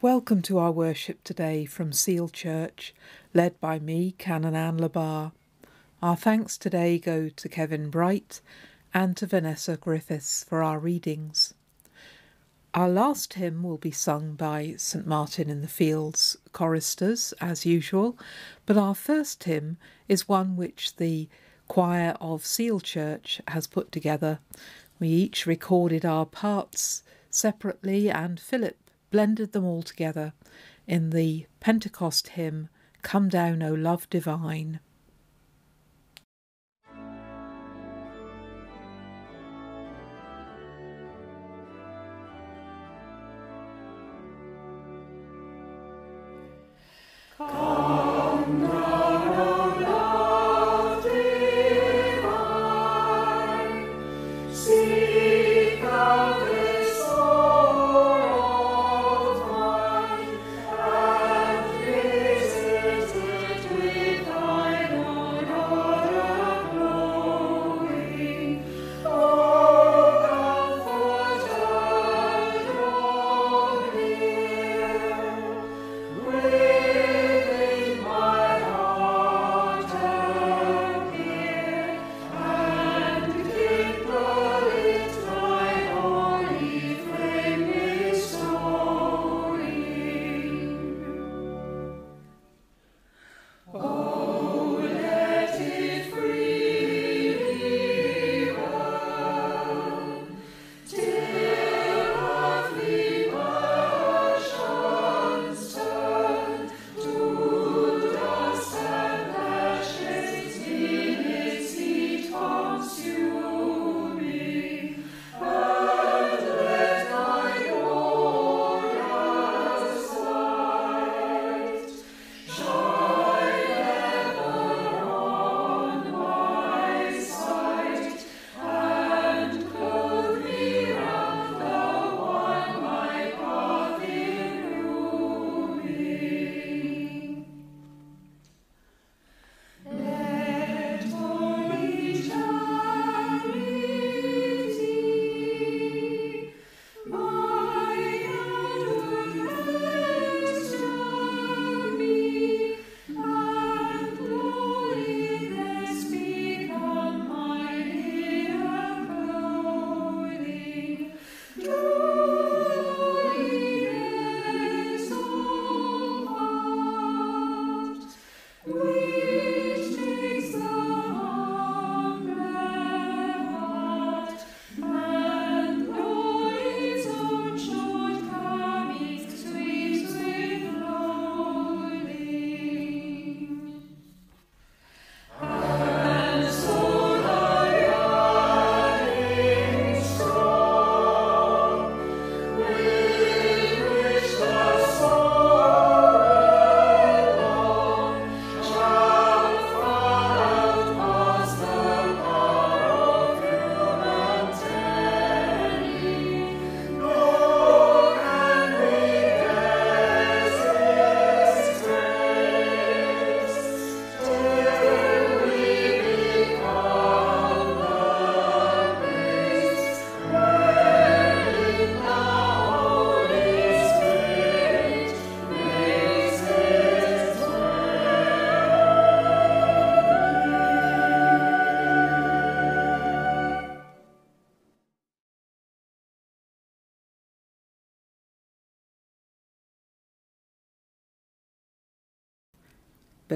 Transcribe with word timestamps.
Welcome 0.00 0.42
to 0.42 0.58
our 0.58 0.70
worship 0.70 1.24
today 1.24 1.64
from 1.64 1.92
Seal 1.92 2.28
Church, 2.28 2.94
led 3.34 3.58
by 3.58 3.80
me, 3.80 4.14
Canon 4.16 4.54
Anne 4.54 4.78
Le 4.78 4.88
Bas. 4.88 5.32
Our 6.00 6.14
thanks 6.14 6.56
today 6.56 7.00
go 7.00 7.28
to 7.30 7.48
Kevin 7.48 7.90
Bright 7.90 8.40
and 8.94 9.16
to 9.16 9.26
Vanessa 9.26 9.76
Griffiths 9.76 10.44
for 10.44 10.62
our 10.62 10.78
readings. 10.78 11.52
Our 12.74 12.88
last 12.88 13.34
hymn 13.34 13.64
will 13.64 13.76
be 13.76 13.90
sung 13.90 14.34
by 14.34 14.76
St 14.76 15.04
Martin 15.04 15.50
in 15.50 15.62
the 15.62 15.66
Fields 15.66 16.36
choristers, 16.52 17.34
as 17.40 17.66
usual, 17.66 18.16
but 18.66 18.76
our 18.76 18.94
first 18.94 19.42
hymn 19.42 19.78
is 20.06 20.28
one 20.28 20.54
which 20.56 20.94
the 20.94 21.28
choir 21.66 22.14
of 22.20 22.46
Seal 22.46 22.78
Church 22.78 23.40
has 23.48 23.66
put 23.66 23.90
together. 23.90 24.38
We 25.00 25.08
each 25.08 25.44
recorded 25.44 26.04
our 26.06 26.24
parts 26.24 27.02
separately, 27.30 28.08
and 28.08 28.38
Philip 28.38 28.76
blended 29.10 29.52
them 29.52 29.64
all 29.64 29.82
together 29.82 30.32
in 30.86 31.10
the 31.10 31.46
Pentecost 31.60 32.28
hymn, 32.28 32.68
Come 33.02 33.28
Down, 33.28 33.62
O 33.62 33.72
Love 33.72 34.08
Divine. 34.10 34.80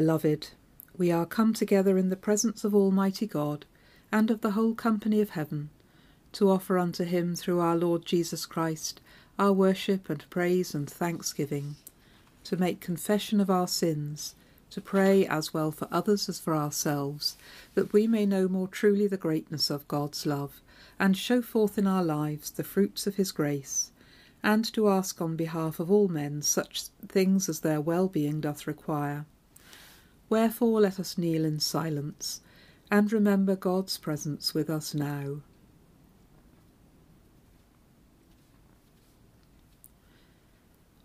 Beloved, 0.03 0.49
we 0.99 1.13
are 1.13 1.25
come 1.25 1.55
together 1.55 1.97
in 1.97 2.09
the 2.09 2.17
presence 2.17 2.65
of 2.65 2.75
Almighty 2.75 3.25
God 3.25 3.67
and 4.11 4.33
of 4.33 4.41
the 4.41 4.51
whole 4.51 4.75
company 4.75 5.21
of 5.21 5.31
heaven 5.31 5.71
to 6.33 6.51
offer 6.51 6.77
unto 6.77 7.05
him 7.05 7.37
through 7.37 7.61
our 7.61 7.77
Lord 7.77 8.05
Jesus 8.05 8.45
Christ 8.45 9.01
our 9.39 9.53
worship 9.53 10.11
and 10.11 10.29
praise 10.29 10.75
and 10.75 10.91
thanksgiving, 10.91 11.77
to 12.43 12.57
make 12.57 12.81
confession 12.81 13.41
of 13.41 13.49
our 13.49 13.69
sins, 13.69 14.35
to 14.71 14.81
pray 14.81 15.25
as 15.25 15.55
well 15.55 15.71
for 15.71 15.87
others 15.93 16.29
as 16.29 16.41
for 16.41 16.57
ourselves, 16.57 17.37
that 17.75 17.93
we 17.93 18.09
may 18.09 18.27
know 18.27 18.49
more 18.49 18.67
truly 18.67 19.07
the 19.07 19.17
greatness 19.17 19.71
of 19.71 19.87
God's 19.87 20.27
love 20.27 20.61
and 20.99 21.17
show 21.17 21.41
forth 21.41 21.79
in 21.79 21.87
our 21.87 22.03
lives 22.03 22.51
the 22.51 22.65
fruits 22.65 23.07
of 23.07 23.15
his 23.15 23.31
grace, 23.31 23.93
and 24.43 24.65
to 24.73 24.89
ask 24.89 25.23
on 25.23 25.37
behalf 25.37 25.79
of 25.79 25.93
all 25.93 26.09
men 26.09 26.43
such 26.43 26.87
things 27.07 27.49
as 27.49 27.61
their 27.61 27.81
well-being 27.81 28.41
doth 28.41 28.67
require 28.67 29.27
Wherefore 30.33 30.81
let 30.81 30.99
us 30.99 31.19
kneel 31.19 31.45
in 31.45 31.61
silence 31.61 32.41
and 32.91 33.13
remember 33.13 33.55
God's 33.55 33.99
presence 33.99 34.55
with 34.55 34.71
us 34.71 34.95
now. 34.95 35.43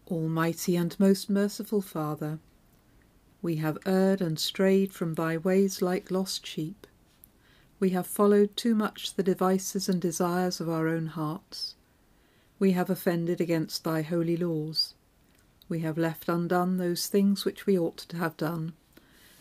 Almighty 0.10 0.78
and 0.78 0.98
most 0.98 1.30
merciful 1.30 1.82
Father, 1.82 2.40
we 3.42 3.58
have 3.58 3.78
erred 3.86 4.22
and 4.22 4.40
strayed 4.40 4.94
from 4.94 5.16
thy 5.16 5.36
ways 5.36 5.82
like 5.82 6.10
lost 6.10 6.48
sheep. 6.48 6.88
We 7.82 7.90
have 7.90 8.08
followed 8.08 8.56
too 8.56 8.76
much 8.76 9.16
the 9.16 9.24
devices 9.24 9.90
and 9.90 10.00
desires 10.00 10.62
of 10.62 10.70
our 10.70 10.88
own 10.88 11.08
hearts. 11.08 11.76
We 12.60 12.72
have 12.72 12.90
offended 12.90 13.42
against 13.42 13.84
thy 13.84 14.04
holy 14.04 14.38
laws. 14.38 14.94
We 15.68 15.82
have 15.82 15.98
left 15.98 16.30
undone 16.30 16.78
those 16.78 17.08
things 17.08 17.44
which 17.44 17.66
we 17.66 17.78
ought 17.78 17.98
to 17.98 18.16
have 18.16 18.38
done, 18.38 18.72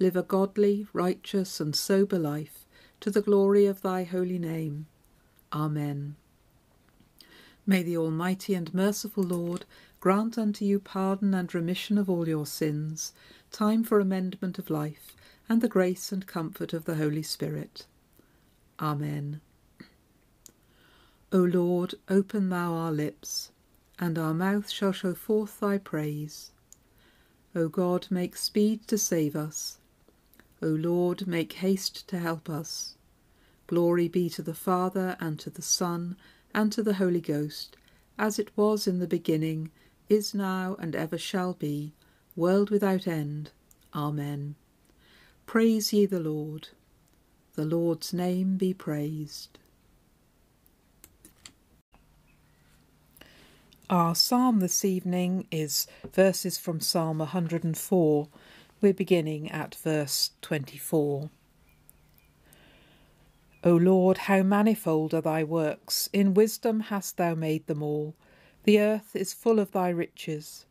live 0.00 0.16
a 0.16 0.22
godly, 0.22 0.86
righteous, 0.94 1.60
and 1.60 1.76
sober 1.76 2.18
life, 2.18 2.66
to 3.00 3.10
the 3.10 3.20
glory 3.20 3.66
of 3.66 3.82
thy 3.82 4.02
holy 4.02 4.38
name. 4.38 4.86
Amen. 5.52 6.16
May 7.66 7.82
the 7.82 7.98
Almighty 7.98 8.54
and 8.54 8.72
merciful 8.72 9.22
Lord 9.22 9.66
grant 10.00 10.38
unto 10.38 10.64
you 10.64 10.80
pardon 10.80 11.34
and 11.34 11.54
remission 11.54 11.98
of 11.98 12.08
all 12.08 12.26
your 12.26 12.46
sins, 12.46 13.12
time 13.52 13.84
for 13.84 14.00
amendment 14.00 14.58
of 14.58 14.70
life, 14.70 15.14
and 15.48 15.60
the 15.60 15.68
grace 15.68 16.10
and 16.10 16.26
comfort 16.26 16.72
of 16.72 16.86
the 16.86 16.94
Holy 16.94 17.22
Spirit. 17.22 17.84
Amen. 18.80 19.42
O 21.30 21.38
Lord, 21.38 21.94
open 22.08 22.48
thou 22.48 22.72
our 22.72 22.90
lips, 22.90 23.52
and 23.98 24.18
our 24.18 24.32
mouth 24.32 24.70
shall 24.70 24.92
show 24.92 25.12
forth 25.12 25.60
thy 25.60 25.76
praise. 25.76 26.52
O 27.54 27.68
God, 27.68 28.06
make 28.08 28.36
speed 28.36 28.88
to 28.88 28.96
save 28.96 29.36
us. 29.36 29.76
O 30.62 30.66
Lord, 30.66 31.26
make 31.26 31.54
haste 31.54 32.06
to 32.08 32.18
help 32.18 32.50
us. 32.50 32.96
Glory 33.66 34.08
be 34.08 34.28
to 34.30 34.42
the 34.42 34.54
Father, 34.54 35.16
and 35.20 35.38
to 35.38 35.48
the 35.48 35.62
Son, 35.62 36.16
and 36.54 36.70
to 36.72 36.82
the 36.82 36.94
Holy 36.94 37.20
Ghost, 37.20 37.76
as 38.18 38.38
it 38.38 38.50
was 38.56 38.86
in 38.86 38.98
the 38.98 39.06
beginning, 39.06 39.70
is 40.08 40.34
now, 40.34 40.76
and 40.78 40.94
ever 40.94 41.16
shall 41.16 41.54
be, 41.54 41.94
world 42.36 42.70
without 42.70 43.06
end. 43.06 43.50
Amen. 43.94 44.56
Praise 45.46 45.92
ye 45.92 46.04
the 46.04 46.20
Lord. 46.20 46.68
The 47.54 47.64
Lord's 47.64 48.12
name 48.12 48.56
be 48.56 48.74
praised. 48.74 49.58
Our 53.88 54.14
psalm 54.14 54.60
this 54.60 54.84
evening 54.84 55.46
is 55.50 55.88
verses 56.12 56.56
from 56.58 56.78
Psalm 56.78 57.18
104. 57.18 58.28
We're 58.82 58.94
beginning 58.94 59.50
at 59.50 59.74
verse 59.74 60.30
24. 60.40 61.28
O 63.62 63.76
Lord, 63.76 64.16
how 64.16 64.42
manifold 64.42 65.12
are 65.12 65.20
thy 65.20 65.44
works! 65.44 66.08
In 66.14 66.32
wisdom 66.32 66.80
hast 66.80 67.18
thou 67.18 67.34
made 67.34 67.66
them 67.66 67.82
all. 67.82 68.14
The 68.64 68.80
earth 68.80 69.14
is 69.14 69.34
full 69.34 69.58
of 69.58 69.72
thy 69.72 69.90
riches. 69.90 70.64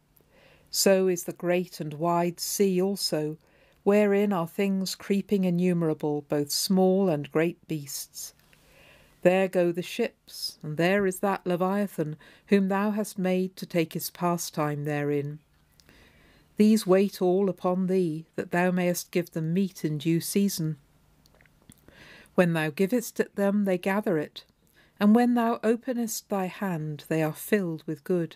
So 0.71 1.07
is 1.07 1.25
the 1.25 1.33
great 1.33 1.79
and 1.79 1.93
wide 1.93 2.39
sea 2.39 2.81
also, 2.81 3.37
wherein 3.83 4.33
are 4.33 4.47
things 4.47 4.95
creeping 4.95 5.43
innumerable, 5.43 6.23
both 6.29 6.49
small 6.49 7.09
and 7.09 7.31
great 7.31 7.67
beasts. 7.67 8.33
There 9.21 9.47
go 9.47 9.71
the 9.71 9.83
ships, 9.83 10.57
and 10.63 10.77
there 10.77 11.05
is 11.05 11.19
that 11.19 11.45
Leviathan, 11.45 12.15
whom 12.47 12.69
thou 12.69 12.89
hast 12.89 13.19
made 13.19 13.55
to 13.57 13.67
take 13.67 13.93
his 13.93 14.09
pastime 14.09 14.85
therein. 14.85 15.41
These 16.59 16.85
wait 16.85 17.21
all 17.21 17.47
upon 17.47 17.87
thee, 17.87 18.25
that 18.35 18.51
thou 18.51 18.69
mayest 18.69 19.11
give 19.11 19.31
them 19.31 19.53
meat 19.53 19.85
in 19.85 19.97
due 19.97 20.19
season. 20.19 20.75
When 22.35 22.51
thou 22.51 22.69
givest 22.69 23.17
it 23.21 23.37
them, 23.37 23.63
they 23.63 23.77
gather 23.77 24.17
it, 24.17 24.43
and 24.99 25.15
when 25.15 25.35
thou 25.35 25.61
openest 25.63 26.27
thy 26.27 26.47
hand, 26.47 27.05
they 27.07 27.23
are 27.23 27.31
filled 27.31 27.83
with 27.87 28.03
good. 28.03 28.35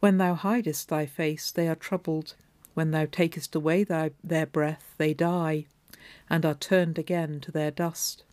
When 0.00 0.18
thou 0.18 0.34
hidest 0.34 0.88
thy 0.88 1.06
face, 1.06 1.52
they 1.52 1.68
are 1.68 1.76
troubled. 1.76 2.34
When 2.74 2.90
thou 2.90 3.06
takest 3.06 3.54
away 3.54 3.84
thy, 3.84 4.10
their 4.24 4.46
breath, 4.46 4.96
they 4.98 5.14
die, 5.14 5.66
and 6.28 6.44
are 6.44 6.56
turned 6.56 6.98
again 6.98 7.38
to 7.42 7.52
their 7.52 7.70
dust. 7.70 8.24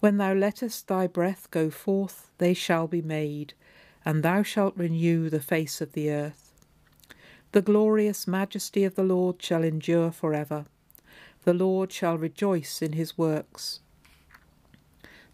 When 0.00 0.16
thou 0.16 0.34
lettest 0.34 0.88
thy 0.88 1.06
breath 1.06 1.48
go 1.52 1.70
forth, 1.70 2.32
they 2.38 2.52
shall 2.52 2.88
be 2.88 3.00
made, 3.00 3.54
and 4.04 4.24
thou 4.24 4.42
shalt 4.42 4.76
renew 4.76 5.30
the 5.30 5.38
face 5.38 5.80
of 5.80 5.92
the 5.92 6.10
earth. 6.10 6.49
The 7.52 7.62
glorious 7.62 8.26
majesty 8.26 8.84
of 8.84 8.94
the 8.94 9.02
Lord 9.02 9.42
shall 9.42 9.64
endure 9.64 10.10
for 10.10 10.34
ever. 10.34 10.66
The 11.44 11.54
Lord 11.54 11.92
shall 11.92 12.16
rejoice 12.16 12.82
in 12.82 12.92
his 12.92 13.16
works. 13.16 13.80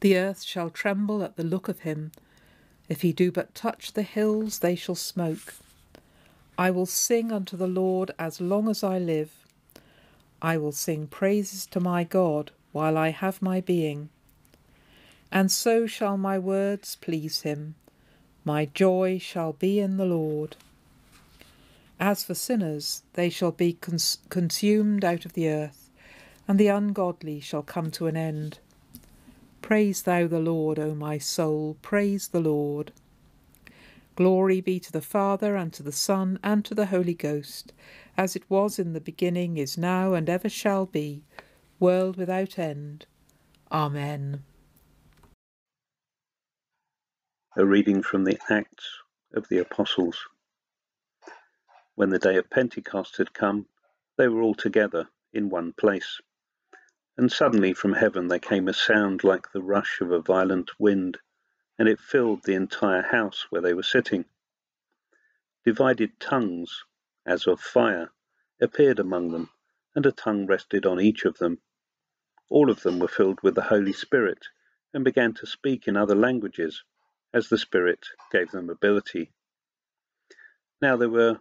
The 0.01 0.17
earth 0.17 0.43
shall 0.43 0.71
tremble 0.71 1.23
at 1.23 1.37
the 1.37 1.45
look 1.45 1.69
of 1.69 1.81
him. 1.81 2.13
If 2.89 3.03
he 3.03 3.13
do 3.13 3.31
but 3.33 3.55
touch 3.55 3.93
the 3.93 4.03
hills, 4.03 4.61
they 4.61 4.75
shall 4.75 4.95
smoke. 4.95 5.55
I 6.57 6.71
will 6.71 6.87
sing 6.87 7.33
unto 7.33 7.57
the 7.57 7.67
Lord 7.67 8.13
as 8.19 8.41
long 8.41 8.69
as 8.69 8.83
I 8.83 8.99
live. 8.99 9.33
I 10.41 10.59
will 10.59 10.73
sing 10.73 11.07
praises 11.07 11.67
to 11.67 11.81
my 11.81 12.05
God 12.05 12.51
while 12.73 12.97
I 12.97 13.09
have 13.09 13.43
my 13.43 13.61
being 13.61 14.11
and 15.33 15.51
so 15.51 15.87
shall 15.87 16.17
my 16.17 16.39
words 16.39 16.97
please 16.97 17.43
him. 17.43 17.75
My 18.45 18.67
joy 18.67 19.19
shall 19.19 19.53
be 19.53 19.81
in 19.81 19.97
the 19.97 20.07
Lord. 20.07 20.57
As 21.99 22.23
for 22.25 22.35
sinners, 22.35 23.03
they 23.15 23.31
shall 23.31 23.53
be 23.53 23.73
cons- 23.73 24.19
consumed 24.29 25.05
out 25.05 25.25
of 25.25 25.33
the 25.33 25.49
earth, 25.49 25.91
and 26.47 26.59
the 26.59 26.69
ungodly 26.69 27.41
shall 27.41 27.63
come 27.63 27.91
to 27.93 28.07
an 28.07 28.17
end. 28.17 28.59
Praise 29.63 30.03
thou 30.03 30.27
the 30.27 30.39
Lord, 30.39 30.79
O 30.79 30.95
my 30.95 31.19
soul, 31.19 31.77
praise 31.83 32.29
the 32.29 32.41
Lord. 32.41 32.93
Glory 34.15 34.61
be 34.61 34.79
to 34.81 34.93
the 34.93 35.01
Father, 35.01 35.57
and 35.57 35.73
to 35.73 35.83
the 35.83 35.93
Son, 35.93 36.39
and 36.43 36.65
to 36.65 36.75
the 36.75 36.87
Holy 36.87 37.15
Ghost, 37.15 37.73
as 38.17 38.37
it 38.37 38.45
was 38.49 38.79
in 38.79 38.93
the 38.93 39.01
beginning, 39.01 39.57
is 39.57 39.77
now, 39.77 40.15
and 40.15 40.29
ever 40.29 40.49
shall 40.49 40.87
be, 40.87 41.25
world 41.81 42.17
without 42.17 42.59
end. 42.59 43.07
Amen. 43.73 44.43
A 47.57 47.65
reading 47.65 48.03
from 48.03 48.25
the 48.25 48.39
Acts 48.51 48.87
of 49.35 49.49
the 49.49 49.59
Apostles. 49.59 50.17
When 51.97 52.11
the 52.11 52.19
day 52.19 52.37
of 52.37 52.51
Pentecost 52.51 53.17
had 53.17 53.33
come, 53.33 53.69
they 54.19 54.29
were 54.29 54.43
all 54.43 54.55
together 54.55 55.09
in 55.33 55.49
one 55.49 55.73
place. 55.73 56.21
And 57.17 57.33
suddenly 57.33 57.73
from 57.73 57.95
heaven 57.95 58.29
there 58.29 58.39
came 58.39 58.69
a 58.69 58.75
sound 58.75 59.25
like 59.25 59.51
the 59.51 59.63
rush 59.63 60.03
of 60.03 60.11
a 60.11 60.21
violent 60.21 60.79
wind, 60.79 61.17
and 61.79 61.89
it 61.89 61.99
filled 61.99 62.43
the 62.45 62.53
entire 62.53 63.01
house 63.01 63.47
where 63.49 63.63
they 63.63 63.73
were 63.73 63.83
sitting. 63.83 64.27
Divided 65.65 66.21
tongues, 66.21 66.85
as 67.25 67.47
of 67.47 67.61
fire, 67.61 68.13
appeared 68.61 68.99
among 68.99 69.31
them, 69.31 69.49
and 69.95 70.05
a 70.05 70.13
tongue 70.13 70.47
rested 70.47 70.85
on 70.85 71.01
each 71.01 71.25
of 71.25 71.39
them. 71.39 71.63
All 72.51 72.69
of 72.71 72.83
them 72.83 72.99
were 72.99 73.09
filled 73.09 73.41
with 73.43 73.55
the 73.55 73.63
Holy 73.63 73.95
Spirit 73.95 74.49
and 74.93 75.03
began 75.03 75.33
to 75.33 75.47
speak 75.47 75.89
in 75.89 75.97
other 75.97 76.15
languages 76.15 76.85
as 77.33 77.49
the 77.49 77.57
Spirit 77.57 78.07
gave 78.31 78.51
them 78.51 78.69
ability. 78.69 79.33
Now 80.83 80.99
there 80.99 81.09
were 81.09 81.41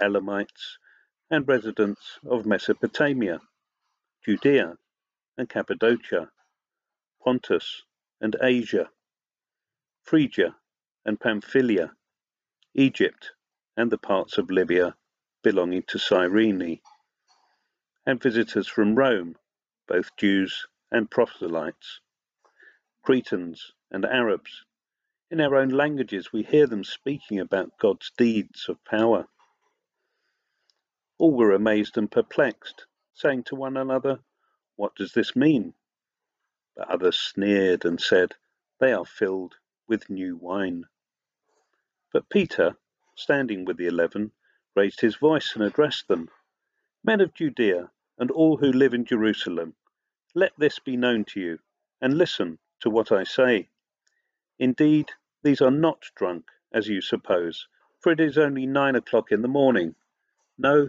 Elamites, 0.00 0.78
and 1.30 1.46
residents 1.48 2.18
of 2.26 2.46
Mesopotamia, 2.46 3.40
Judea 4.24 4.76
and 5.36 5.48
Cappadocia, 5.48 6.30
Pontus 7.22 7.82
and 8.20 8.36
Asia, 8.42 8.90
Phrygia 10.02 10.56
and 11.04 11.18
Pamphylia, 11.18 11.92
Egypt 12.74 13.32
and 13.76 13.90
the 13.90 13.98
parts 13.98 14.38
of 14.38 14.50
Libya 14.50 14.96
belonging 15.42 15.82
to 15.88 15.98
Cyrene, 15.98 16.80
and 18.06 18.22
visitors 18.22 18.68
from 18.68 18.94
Rome, 18.94 19.36
both 19.86 20.16
Jews 20.16 20.66
and 20.90 21.10
proselytes, 21.10 22.00
Cretans 23.02 23.72
and 23.90 24.04
Arabs, 24.04 24.64
in 25.30 25.40
our 25.40 25.56
own 25.56 25.70
languages, 25.70 26.32
we 26.32 26.42
hear 26.42 26.66
them 26.66 26.84
speaking 26.84 27.40
about 27.40 27.78
God's 27.78 28.12
deeds 28.16 28.68
of 28.68 28.84
power. 28.84 29.26
All 31.16 31.32
were 31.32 31.52
amazed 31.52 31.96
and 31.96 32.10
perplexed, 32.10 32.86
saying 33.14 33.44
to 33.44 33.54
one 33.54 33.76
another, 33.76 34.20
What 34.76 34.96
does 34.96 35.12
this 35.12 35.36
mean? 35.36 35.74
But 36.76 36.88
others 36.88 37.18
sneered 37.18 37.84
and 37.84 38.00
said, 38.00 38.34
They 38.80 38.92
are 38.92 39.06
filled 39.06 39.54
with 39.86 40.10
new 40.10 40.36
wine. 40.36 40.84
But 42.12 42.28
Peter, 42.28 42.76
standing 43.14 43.64
with 43.64 43.76
the 43.76 43.86
eleven, 43.86 44.32
raised 44.74 45.00
his 45.00 45.16
voice 45.16 45.54
and 45.54 45.62
addressed 45.62 46.08
them 46.08 46.30
Men 47.04 47.20
of 47.20 47.34
Judea, 47.34 47.90
and 48.18 48.30
all 48.30 48.56
who 48.56 48.72
live 48.72 48.94
in 48.94 49.04
Jerusalem, 49.04 49.76
let 50.34 50.52
this 50.56 50.78
be 50.78 50.96
known 50.96 51.26
to 51.26 51.40
you, 51.40 51.58
and 52.00 52.16
listen 52.16 52.58
to 52.80 52.88
what 52.88 53.12
I 53.12 53.24
say. 53.24 53.68
Indeed, 54.58 55.10
these 55.42 55.60
are 55.60 55.70
not 55.70 56.10
drunk, 56.14 56.46
as 56.72 56.88
you 56.88 57.02
suppose, 57.02 57.68
for 58.00 58.10
it 58.10 58.20
is 58.20 58.38
only 58.38 58.66
nine 58.66 58.96
o'clock 58.96 59.30
in 59.30 59.42
the 59.42 59.48
morning. 59.48 59.94
No, 60.56 60.88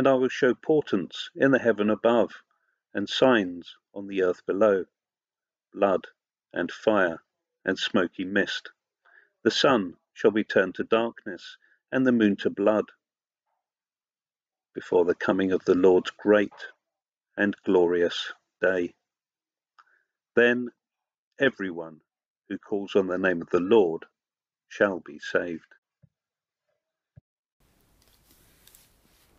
And 0.00 0.08
I 0.08 0.14
will 0.14 0.30
show 0.30 0.54
portents 0.54 1.28
in 1.34 1.50
the 1.50 1.58
heaven 1.58 1.90
above, 1.90 2.42
and 2.94 3.06
signs 3.06 3.76
on 3.92 4.06
the 4.06 4.22
earth 4.22 4.46
below 4.46 4.86
blood 5.74 6.06
and 6.54 6.72
fire 6.72 7.22
and 7.66 7.78
smoky 7.78 8.24
mist. 8.24 8.70
The 9.42 9.50
sun 9.50 9.98
shall 10.14 10.30
be 10.30 10.42
turned 10.42 10.76
to 10.76 10.84
darkness, 10.84 11.58
and 11.92 12.06
the 12.06 12.12
moon 12.12 12.36
to 12.36 12.48
blood, 12.48 12.86
before 14.72 15.04
the 15.04 15.14
coming 15.14 15.52
of 15.52 15.66
the 15.66 15.74
Lord's 15.74 16.12
great 16.12 16.68
and 17.36 17.54
glorious 17.62 18.32
day. 18.58 18.94
Then 20.34 20.70
everyone 21.38 22.00
who 22.48 22.56
calls 22.56 22.96
on 22.96 23.08
the 23.08 23.18
name 23.18 23.42
of 23.42 23.50
the 23.50 23.60
Lord 23.60 24.06
shall 24.66 25.00
be 25.00 25.18
saved. 25.18 25.74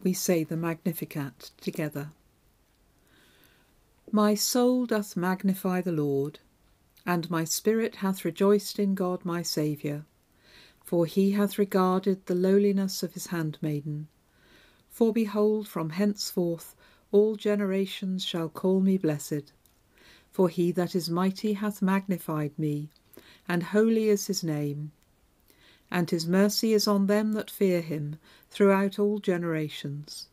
We 0.04 0.14
say 0.14 0.44
the 0.44 0.58
Magnificat 0.58 1.52
together. 1.62 2.12
My 4.12 4.34
soul 4.34 4.88
doth 4.88 5.16
magnify 5.16 5.82
the 5.82 5.92
Lord, 5.92 6.40
and 7.06 7.30
my 7.30 7.44
spirit 7.44 7.98
hath 7.98 8.26
rejoiced 8.26 8.80
in 8.80 8.96
God 8.96 9.24
my 9.24 9.44
Saviour, 9.44 10.06
for 10.84 11.06
he 11.06 11.32
hath 11.32 11.60
regarded 11.60 12.26
the 12.26 12.36
lowliness 12.36 13.04
of 13.04 13.14
his 13.14 13.28
handmaiden. 13.28 14.08
For 14.90 15.14
behold, 15.14 15.68
from 15.68 15.92
henceforth 15.92 16.76
all 17.12 17.36
generations 17.36 18.26
shall 18.26 18.50
call 18.50 18.80
me 18.80 18.98
blessed. 18.98 19.54
For 20.32 20.50
he 20.50 20.72
that 20.72 20.96
is 20.96 21.10
mighty 21.10 21.54
hath 21.54 21.82
magnified 21.82 22.58
me, 22.58 22.90
and 23.48 23.64
holy 23.64 24.10
is 24.10 24.28
his 24.28 24.44
name. 24.44 24.94
And 25.92 26.10
his 26.10 26.26
mercy 26.26 26.74
is 26.74 26.88
on 26.88 27.08
them 27.08 27.34
that 27.34 27.52
fear 27.52 27.82
him 27.82 28.16
throughout 28.50 28.98
all 28.98 29.20
generations. 29.20 30.30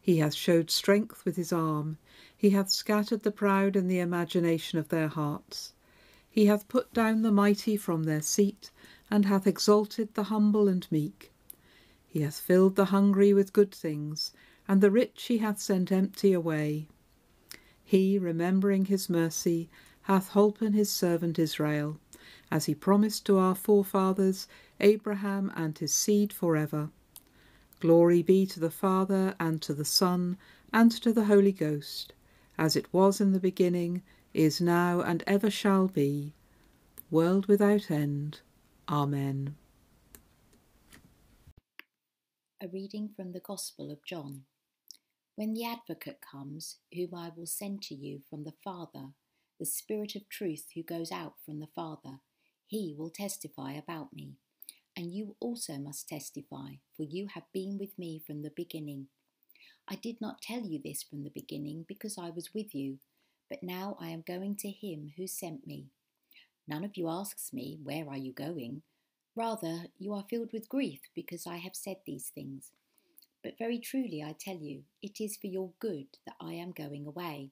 He 0.00 0.18
hath 0.18 0.34
showed 0.34 0.70
strength 0.70 1.24
with 1.24 1.36
his 1.36 1.52
arm, 1.52 1.98
he 2.36 2.50
hath 2.50 2.70
scattered 2.70 3.22
the 3.22 3.30
proud 3.30 3.74
in 3.74 3.88
the 3.88 3.98
imagination 3.98 4.78
of 4.78 4.90
their 4.90 5.08
hearts. 5.08 5.72
He 6.30 6.46
hath 6.46 6.68
put 6.68 6.92
down 6.92 7.22
the 7.22 7.32
mighty 7.32 7.76
from 7.76 8.04
their 8.04 8.20
seat, 8.20 8.70
and 9.10 9.24
hath 9.24 9.46
exalted 9.46 10.12
the 10.12 10.24
humble 10.24 10.68
and 10.68 10.86
meek. 10.90 11.32
He 12.06 12.20
hath 12.20 12.38
filled 12.38 12.76
the 12.76 12.86
hungry 12.86 13.32
with 13.32 13.52
good 13.52 13.74
things, 13.74 14.32
and 14.68 14.80
the 14.80 14.90
rich 14.90 15.24
he 15.24 15.38
hath 15.38 15.60
sent 15.60 15.90
empty 15.90 16.32
away. 16.32 16.86
He, 17.82 18.18
remembering 18.18 18.84
his 18.84 19.08
mercy, 19.08 19.70
hath 20.02 20.30
holpen 20.30 20.74
his 20.74 20.90
servant 20.90 21.38
Israel, 21.38 21.98
as 22.54 22.64
he 22.64 22.74
promised 22.74 23.26
to 23.26 23.36
our 23.36 23.54
forefathers, 23.54 24.48
Abraham 24.80 25.52
and 25.54 25.76
his 25.76 25.92
seed 25.92 26.32
forever. 26.32 26.88
Glory 27.80 28.22
be 28.22 28.46
to 28.46 28.60
the 28.60 28.70
Father, 28.70 29.34
and 29.38 29.60
to 29.60 29.74
the 29.74 29.84
Son, 29.84 30.38
and 30.72 30.90
to 30.90 31.12
the 31.12 31.26
Holy 31.26 31.52
Ghost 31.52 32.14
as 32.58 32.76
it 32.76 32.92
was 32.92 33.20
in 33.20 33.32
the 33.32 33.40
beginning, 33.40 34.02
is 34.32 34.60
now, 34.60 35.00
and 35.00 35.22
ever 35.26 35.50
shall 35.50 35.88
be, 35.88 36.32
world 37.10 37.46
without 37.46 37.90
end. 37.90 38.40
Amen. 38.88 39.56
A 42.60 42.68
reading 42.68 43.10
from 43.14 43.32
the 43.32 43.40
Gospel 43.40 43.90
of 43.90 44.04
John. 44.04 44.42
When 45.36 45.52
the 45.52 45.64
Advocate 45.64 46.20
comes, 46.20 46.78
whom 46.92 47.14
I 47.14 47.30
will 47.36 47.46
send 47.46 47.82
to 47.82 47.94
you 47.94 48.20
from 48.30 48.44
the 48.44 48.54
Father, 48.62 49.08
the 49.58 49.66
Spirit 49.66 50.14
of 50.14 50.28
truth 50.28 50.66
who 50.74 50.82
goes 50.82 51.10
out 51.10 51.34
from 51.44 51.58
the 51.58 51.68
Father, 51.74 52.20
he 52.66 52.94
will 52.96 53.10
testify 53.10 53.72
about 53.72 54.12
me. 54.12 54.34
And 54.96 55.12
you 55.12 55.36
also 55.40 55.74
must 55.74 56.08
testify, 56.08 56.74
for 56.96 57.02
you 57.02 57.28
have 57.34 57.50
been 57.52 57.78
with 57.78 57.98
me 57.98 58.22
from 58.24 58.42
the 58.42 58.52
beginning. 58.54 59.08
I 59.88 59.96
did 59.96 60.20
not 60.20 60.40
tell 60.40 60.60
you 60.60 60.80
this 60.82 61.02
from 61.02 61.24
the 61.24 61.30
beginning 61.30 61.84
because 61.88 62.16
I 62.16 62.30
was 62.30 62.54
with 62.54 62.74
you, 62.74 62.98
but 63.50 63.62
now 63.62 63.96
I 64.00 64.08
am 64.08 64.24
going 64.26 64.56
to 64.56 64.70
him 64.70 65.12
who 65.16 65.26
sent 65.26 65.66
me. 65.66 65.86
None 66.66 66.84
of 66.84 66.96
you 66.96 67.08
asks 67.08 67.52
me, 67.52 67.78
Where 67.82 68.08
are 68.08 68.16
you 68.16 68.32
going? 68.32 68.82
Rather, 69.36 69.86
you 69.98 70.14
are 70.14 70.24
filled 70.30 70.52
with 70.52 70.68
grief 70.68 71.00
because 71.14 71.46
I 71.46 71.56
have 71.56 71.74
said 71.74 71.96
these 72.06 72.30
things. 72.34 72.70
But 73.42 73.58
very 73.58 73.78
truly 73.78 74.22
I 74.22 74.34
tell 74.38 74.56
you, 74.56 74.84
it 75.02 75.20
is 75.20 75.36
for 75.36 75.48
your 75.48 75.72
good 75.80 76.06
that 76.24 76.36
I 76.40 76.54
am 76.54 76.70
going 76.70 77.06
away. 77.06 77.50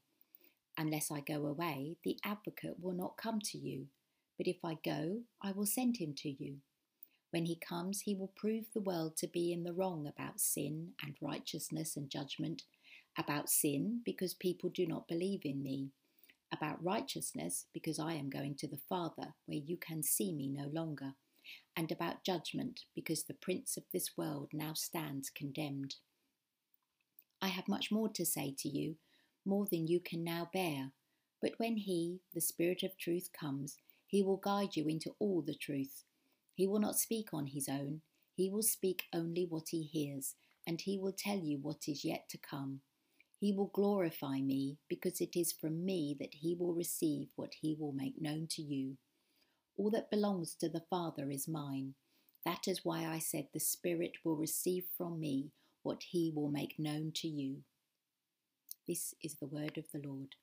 Unless 0.78 1.10
I 1.10 1.20
go 1.20 1.44
away, 1.46 1.96
the 2.02 2.18
advocate 2.24 2.76
will 2.80 2.94
not 2.94 3.18
come 3.18 3.40
to 3.40 3.58
you. 3.58 3.88
But 4.38 4.46
if 4.46 4.58
I 4.64 4.78
go, 4.84 5.20
I 5.42 5.52
will 5.52 5.66
send 5.66 5.98
him 5.98 6.14
to 6.18 6.30
you. 6.30 6.56
When 7.30 7.46
he 7.46 7.56
comes, 7.56 8.02
he 8.02 8.14
will 8.14 8.32
prove 8.36 8.66
the 8.72 8.80
world 8.80 9.16
to 9.16 9.26
be 9.26 9.52
in 9.52 9.64
the 9.64 9.72
wrong 9.72 10.06
about 10.06 10.40
sin 10.40 10.92
and 11.02 11.14
righteousness 11.20 11.96
and 11.96 12.10
judgment, 12.10 12.62
about 13.18 13.48
sin 13.48 14.00
because 14.04 14.34
people 14.34 14.68
do 14.68 14.86
not 14.86 15.08
believe 15.08 15.40
in 15.44 15.62
me, 15.62 15.90
about 16.52 16.82
righteousness 16.84 17.66
because 17.72 17.98
I 17.98 18.14
am 18.14 18.28
going 18.28 18.54
to 18.56 18.68
the 18.68 18.80
Father 18.88 19.34
where 19.46 19.58
you 19.58 19.78
can 19.78 20.02
see 20.02 20.32
me 20.32 20.48
no 20.48 20.68
longer, 20.72 21.14
and 21.76 21.90
about 21.90 22.24
judgment 22.24 22.80
because 22.94 23.24
the 23.24 23.34
prince 23.34 23.76
of 23.76 23.84
this 23.92 24.10
world 24.16 24.50
now 24.52 24.74
stands 24.74 25.30
condemned. 25.30 25.96
I 27.40 27.48
have 27.48 27.66
much 27.66 27.90
more 27.90 28.08
to 28.10 28.26
say 28.26 28.54
to 28.58 28.68
you, 28.68 28.96
more 29.44 29.66
than 29.70 29.88
you 29.88 30.00
can 30.00 30.22
now 30.22 30.50
bear. 30.52 30.92
But 31.40 31.54
when 31.56 31.76
he, 31.76 32.20
the 32.34 32.40
Spirit 32.40 32.82
of 32.82 32.96
truth, 32.96 33.30
comes, 33.32 33.78
he 34.12 34.22
will 34.22 34.36
guide 34.36 34.76
you 34.76 34.86
into 34.88 35.14
all 35.18 35.40
the 35.40 35.54
truth. 35.54 36.04
He 36.54 36.66
will 36.66 36.80
not 36.80 36.98
speak 36.98 37.28
on 37.32 37.46
his 37.46 37.66
own, 37.66 38.02
he 38.34 38.50
will 38.50 38.62
speak 38.62 39.04
only 39.14 39.46
what 39.48 39.68
he 39.70 39.84
hears, 39.84 40.34
and 40.66 40.78
he 40.78 40.98
will 40.98 41.14
tell 41.16 41.38
you 41.38 41.58
what 41.62 41.88
is 41.88 42.04
yet 42.04 42.28
to 42.28 42.36
come. 42.38 42.80
He 43.40 43.54
will 43.54 43.70
glorify 43.72 44.42
me, 44.42 44.76
because 44.86 45.22
it 45.22 45.34
is 45.34 45.54
from 45.58 45.86
me 45.86 46.14
that 46.20 46.34
he 46.34 46.54
will 46.54 46.74
receive 46.74 47.28
what 47.36 47.54
he 47.62 47.74
will 47.80 47.92
make 47.92 48.20
known 48.20 48.48
to 48.50 48.60
you. 48.60 48.98
All 49.78 49.90
that 49.92 50.10
belongs 50.10 50.54
to 50.56 50.68
the 50.68 50.84
Father 50.90 51.30
is 51.30 51.48
mine. 51.48 51.94
That 52.44 52.68
is 52.68 52.84
why 52.84 53.06
I 53.06 53.18
said 53.18 53.46
the 53.54 53.60
Spirit 53.60 54.12
will 54.24 54.36
receive 54.36 54.84
from 54.98 55.20
me 55.20 55.52
what 55.84 56.02
he 56.10 56.30
will 56.36 56.50
make 56.50 56.74
known 56.78 57.12
to 57.16 57.28
you. 57.28 57.62
This 58.86 59.14
is 59.24 59.36
the 59.36 59.46
word 59.46 59.78
of 59.78 59.86
the 59.90 60.06
Lord. 60.06 60.34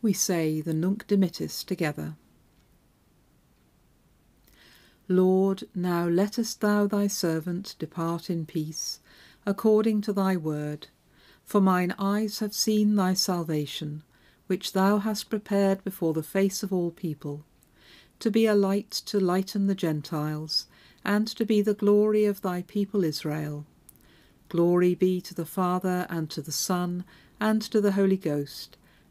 We 0.00 0.12
say 0.12 0.60
the 0.60 0.74
Nunc 0.74 1.06
Dimittis 1.06 1.64
together. 1.64 2.14
Lord, 5.08 5.64
now 5.74 6.06
lettest 6.06 6.60
thou 6.60 6.86
thy 6.86 7.06
servant 7.06 7.74
depart 7.78 8.28
in 8.28 8.46
peace, 8.46 9.00
according 9.46 10.02
to 10.02 10.12
thy 10.12 10.36
word. 10.36 10.88
For 11.44 11.60
mine 11.60 11.94
eyes 11.98 12.40
have 12.40 12.52
seen 12.52 12.94
thy 12.94 13.14
salvation, 13.14 14.02
which 14.48 14.72
thou 14.72 14.98
hast 14.98 15.30
prepared 15.30 15.82
before 15.82 16.12
the 16.12 16.22
face 16.22 16.62
of 16.62 16.72
all 16.72 16.90
people, 16.90 17.44
to 18.20 18.30
be 18.30 18.44
a 18.44 18.54
light 18.54 18.90
to 19.06 19.18
lighten 19.18 19.66
the 19.66 19.74
Gentiles, 19.74 20.66
and 21.04 21.26
to 21.26 21.46
be 21.46 21.62
the 21.62 21.74
glory 21.74 22.26
of 22.26 22.42
thy 22.42 22.62
people 22.62 23.02
Israel. 23.02 23.64
Glory 24.50 24.94
be 24.94 25.20
to 25.22 25.34
the 25.34 25.46
Father, 25.46 26.06
and 26.10 26.28
to 26.30 26.42
the 26.42 26.52
Son, 26.52 27.04
and 27.40 27.62
to 27.62 27.80
the 27.80 27.92
Holy 27.92 28.16
Ghost, 28.16 28.76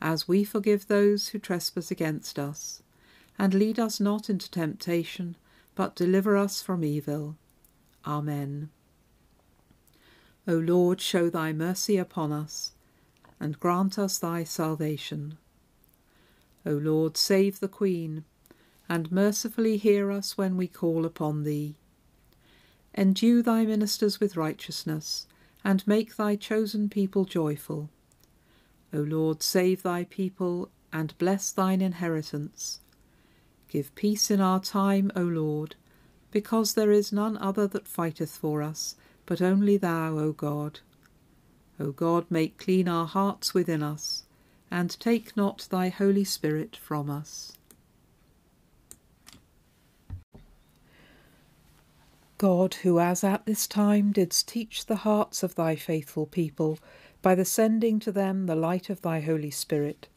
as 0.00 0.26
we 0.26 0.44
forgive 0.44 0.86
those 0.86 1.28
who 1.28 1.38
trespass 1.38 1.90
against 1.90 2.38
us. 2.38 2.82
And 3.38 3.54
lead 3.54 3.78
us 3.78 4.00
not 4.00 4.28
into 4.28 4.50
temptation, 4.50 5.36
but 5.74 5.96
deliver 5.96 6.36
us 6.36 6.60
from 6.60 6.84
evil. 6.84 7.36
Amen. 8.06 8.70
O 10.48 10.54
Lord, 10.54 11.00
show 11.00 11.30
thy 11.30 11.52
mercy 11.52 11.96
upon 11.96 12.32
us, 12.32 12.72
and 13.38 13.60
grant 13.60 13.98
us 13.98 14.18
thy 14.18 14.44
salvation. 14.44 15.38
O 16.66 16.72
Lord, 16.72 17.16
save 17.16 17.60
the 17.60 17.68
Queen, 17.68 18.24
and 18.88 19.12
mercifully 19.12 19.76
hear 19.76 20.10
us 20.10 20.36
when 20.36 20.56
we 20.56 20.66
call 20.66 21.06
upon 21.06 21.44
thee. 21.44 21.76
Endue 22.94 23.42
thy 23.42 23.64
ministers 23.64 24.18
with 24.18 24.36
righteousness, 24.36 25.26
and 25.64 25.86
make 25.86 26.16
thy 26.16 26.36
chosen 26.36 26.88
people 26.88 27.24
joyful. 27.24 27.88
O 28.92 28.98
Lord, 28.98 29.42
save 29.42 29.82
thy 29.82 30.04
people, 30.04 30.70
and 30.92 31.16
bless 31.18 31.52
thine 31.52 31.80
inheritance. 31.80 32.80
Give 33.68 33.94
peace 33.94 34.30
in 34.30 34.40
our 34.40 34.60
time, 34.60 35.12
O 35.14 35.22
Lord, 35.22 35.76
because 36.32 36.74
there 36.74 36.90
is 36.90 37.12
none 37.12 37.36
other 37.38 37.66
that 37.68 37.86
fighteth 37.86 38.36
for 38.36 38.62
us, 38.62 38.96
but 39.26 39.40
only 39.40 39.76
thou, 39.76 40.18
O 40.18 40.32
God. 40.32 40.80
O 41.78 41.92
God, 41.92 42.26
make 42.28 42.58
clean 42.58 42.88
our 42.88 43.06
hearts 43.06 43.54
within 43.54 43.82
us, 43.82 44.24
and 44.70 44.98
take 44.98 45.36
not 45.36 45.68
thy 45.70 45.88
Holy 45.88 46.24
Spirit 46.24 46.76
from 46.76 47.08
us. 47.08 47.52
God, 52.38 52.74
who 52.82 52.98
as 52.98 53.22
at 53.22 53.44
this 53.44 53.66
time 53.66 54.12
didst 54.12 54.48
teach 54.48 54.86
the 54.86 54.96
hearts 54.96 55.42
of 55.42 55.54
thy 55.54 55.76
faithful 55.76 56.24
people, 56.24 56.78
by 57.22 57.34
the 57.34 57.44
sending 57.44 57.98
to 58.00 58.12
them 58.12 58.46
the 58.46 58.54
light 58.54 58.90
of 58.90 59.02
thy 59.02 59.20
Holy 59.20 59.50
Spirit, 59.50 60.08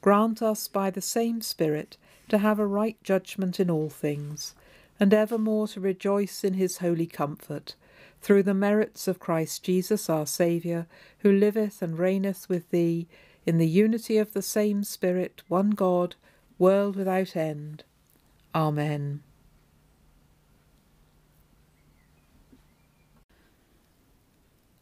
grant 0.00 0.42
us 0.42 0.68
by 0.68 0.90
the 0.90 1.00
same 1.00 1.40
Spirit 1.40 1.96
to 2.28 2.38
have 2.38 2.58
a 2.58 2.66
right 2.66 2.96
judgment 3.02 3.60
in 3.60 3.70
all 3.70 3.88
things, 3.88 4.54
and 4.98 5.12
evermore 5.14 5.68
to 5.68 5.80
rejoice 5.80 6.44
in 6.44 6.54
his 6.54 6.78
holy 6.78 7.06
comfort 7.06 7.74
through 8.22 8.42
the 8.44 8.54
merits 8.54 9.08
of 9.08 9.18
Christ 9.18 9.64
Jesus 9.64 10.08
our 10.08 10.26
Saviour, 10.26 10.86
who 11.18 11.32
liveth 11.32 11.82
and 11.82 11.98
reigneth 11.98 12.48
with 12.48 12.70
thee, 12.70 13.08
in 13.44 13.58
the 13.58 13.68
unity 13.68 14.16
of 14.18 14.32
the 14.32 14.42
same 14.42 14.84
Spirit, 14.84 15.42
one 15.48 15.70
God, 15.70 16.14
world 16.58 16.94
without 16.94 17.34
end. 17.34 17.82
Amen. 18.54 19.22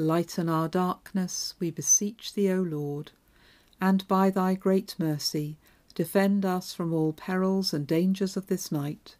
Lighten 0.00 0.48
our 0.48 0.68
darkness, 0.68 1.54
we 1.58 1.72
beseech 1.72 2.32
thee, 2.34 2.52
O 2.52 2.62
Lord, 2.62 3.10
and 3.80 4.06
by 4.06 4.30
thy 4.30 4.54
great 4.54 4.94
mercy 4.96 5.56
defend 5.96 6.44
us 6.46 6.72
from 6.72 6.94
all 6.94 7.12
perils 7.12 7.74
and 7.74 7.84
dangers 7.84 8.36
of 8.36 8.46
this 8.46 8.70
night, 8.70 9.16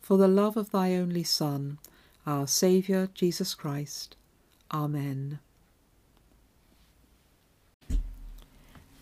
for 0.00 0.16
the 0.16 0.26
love 0.26 0.56
of 0.56 0.70
thy 0.70 0.94
only 0.94 1.22
Son, 1.22 1.76
our 2.26 2.46
Saviour 2.46 3.10
Jesus 3.12 3.54
Christ. 3.54 4.16
Amen. 4.72 5.38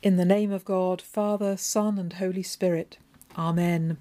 In 0.02 0.16
the 0.16 0.24
name 0.24 0.50
of 0.50 0.64
God, 0.64 1.00
Father, 1.00 1.56
Son, 1.56 1.96
and 1.96 2.14
Holy 2.14 2.42
Spirit. 2.42 2.98
Amen. 3.38 3.98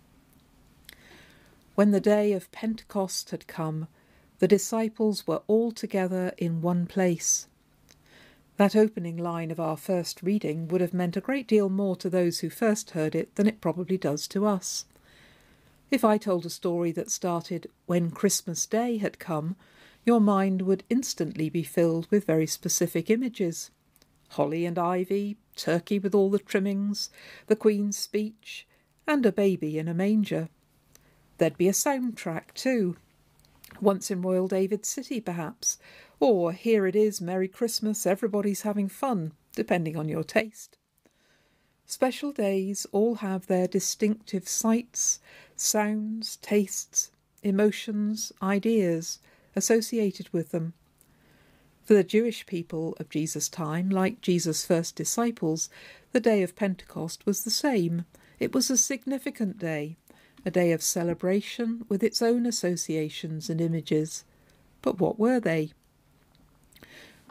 When 1.76 1.92
the 1.92 2.02
day 2.02 2.34
of 2.34 2.52
Pentecost 2.52 3.30
had 3.30 3.46
come, 3.46 3.88
the 4.40 4.48
disciples 4.48 5.28
were 5.28 5.42
all 5.48 5.72
together 5.72 6.34
in 6.38 6.62
one 6.62 6.86
place. 6.86 7.48
That 8.58 8.76
opening 8.76 9.16
line 9.18 9.52
of 9.52 9.60
our 9.60 9.78
first 9.78 10.22
reading 10.24 10.68
would 10.68 10.82
have 10.82 10.94
meant 10.94 11.16
a 11.16 11.22
great 11.22 11.48
deal 11.48 11.70
more 11.70 11.96
to 11.98 12.10
those 12.10 12.40
who 12.40 12.50
first 12.50 12.92
heard 12.92 13.16
it 13.16 13.36
than 13.36 13.48
it 13.48 13.62
probably 13.62 13.98
does 13.98 14.28
to 14.30 14.46
us. 14.46 14.86
If 15.92 16.04
I 16.04 16.18
told 16.18 16.46
a 16.46 16.50
story 16.50 16.92
that 16.92 17.10
started 17.10 17.70
when 17.86 18.12
Christmas 18.12 18.66
Day 18.66 18.98
had 18.98 19.20
come, 19.20 19.56
your 20.06 20.20
mind 20.20 20.64
would 20.64 20.84
instantly 20.90 21.50
be 21.50 21.64
filled 21.64 22.08
with 22.12 22.26
very 22.26 22.48
specific 22.48 23.10
images 23.10 23.72
holly 24.34 24.66
and 24.66 24.78
ivy, 24.78 25.38
turkey 25.56 26.00
with 26.00 26.14
all 26.14 26.30
the 26.30 26.40
trimmings, 26.40 27.10
the 27.48 27.56
Queen's 27.56 27.98
speech, 27.98 28.68
and 29.08 29.26
a 29.26 29.32
baby 29.32 29.80
in 29.80 29.88
a 29.88 29.94
manger. 29.94 30.50
There'd 31.38 31.58
be 31.58 31.68
a 31.68 31.74
soundtrack, 31.74 32.54
too. 32.54 32.98
Once 33.82 34.12
in 34.12 34.22
Royal 34.22 34.48
David 34.48 34.86
City, 34.86 35.22
perhaps, 35.22 35.78
or 36.20 36.52
Here 36.52 36.86
It 36.86 36.96
Is, 36.96 37.22
Merry 37.22 37.48
Christmas, 37.48 38.06
Everybody's 38.06 38.62
Having 38.62 38.90
Fun, 38.90 39.34
depending 39.56 39.96
on 39.96 40.10
your 40.10 40.24
taste. 40.24 40.78
Special 41.86 42.32
days 42.32 42.86
all 42.92 43.16
have 43.16 43.48
their 43.48 43.68
distinctive 43.68 44.48
sights, 44.48 45.20
sounds, 45.56 46.38
tastes, 46.38 47.12
emotions, 47.42 48.32
ideas 48.42 49.20
associated 49.56 50.32
with 50.32 50.52
them. 50.52 50.74
For 51.84 51.96
the 51.96 52.04
Jewish 52.04 52.46
people 52.46 52.96
of 53.00 53.10
Jesus' 53.10 53.50
time, 53.50 53.90
like 53.90 54.22
Jesus' 54.22 54.66
first 54.66 54.96
disciples, 54.96 55.70
the 56.12 56.20
day 56.20 56.44
of 56.44 56.56
Pentecost 56.56 57.26
was 57.26 57.44
the 57.44 57.50
same. 57.50 58.06
It 58.40 58.54
was 58.54 58.70
a 58.70 58.78
significant 58.78 59.58
day, 59.58 59.98
a 60.46 60.52
day 60.52 60.72
of 60.72 60.82
celebration 60.82 61.86
with 61.90 62.04
its 62.04 62.22
own 62.22 62.46
associations 62.46 63.50
and 63.50 63.60
images. 63.60 64.24
But 64.82 65.00
what 65.00 65.20
were 65.20 65.40
they? 65.40 65.72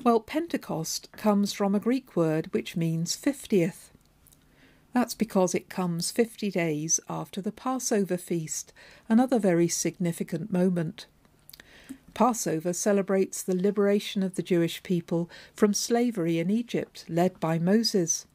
Well, 0.05 0.21
Pentecost 0.21 1.11
comes 1.13 1.53
from 1.53 1.75
a 1.75 1.81
Greek 1.81 2.15
word 2.15 2.53
which 2.53 2.77
means 2.77 3.17
fiftieth. 3.17 3.91
That's 4.93 5.15
because 5.15 5.55
it 5.55 5.69
comes 5.69 6.11
50 6.11 6.51
days 6.51 6.99
after 7.09 7.41
the 7.41 7.53
Passover 7.53 8.17
feast, 8.17 8.73
another 9.09 9.39
very 9.39 9.69
significant 9.69 10.53
moment. 10.53 11.07
Passover 12.15 12.73
celebrates 12.73 13.43
the 13.43 13.55
liberation 13.55 14.23
of 14.23 14.35
the 14.35 14.43
Jewish 14.43 14.83
people 14.83 15.31
from 15.55 15.75
slavery 15.75 16.39
in 16.39 16.51
Egypt, 16.51 17.05
led 17.09 17.39
by 17.39 17.59
Moses. 17.59 18.27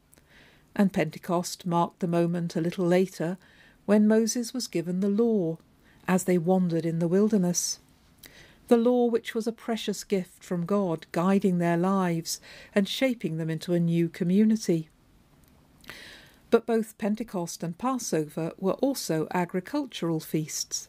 And 0.76 0.92
Pentecost 0.92 1.66
marked 1.66 2.00
the 2.00 2.08
moment 2.08 2.56
a 2.56 2.60
little 2.60 2.86
later 2.86 3.36
when 3.86 4.08
Moses 4.08 4.54
was 4.54 4.66
given 4.66 5.00
the 5.00 5.08
law 5.08 5.58
as 6.06 6.24
they 6.24 6.38
wandered 6.38 6.86
in 6.86 6.98
the 6.98 7.08
wilderness. 7.08 7.80
The 8.68 8.76
law, 8.76 9.06
which 9.06 9.34
was 9.34 9.46
a 9.46 9.52
precious 9.52 10.04
gift 10.04 10.42
from 10.42 10.64
God, 10.64 11.06
guiding 11.12 11.58
their 11.58 11.76
lives 11.76 12.40
and 12.74 12.88
shaping 12.88 13.36
them 13.36 13.50
into 13.50 13.74
a 13.74 13.80
new 13.80 14.08
community. 14.08 14.88
But 16.50 16.66
both 16.66 16.96
Pentecost 16.98 17.62
and 17.62 17.76
Passover 17.76 18.52
were 18.58 18.74
also 18.74 19.26
agricultural 19.34 20.20
feasts. 20.20 20.88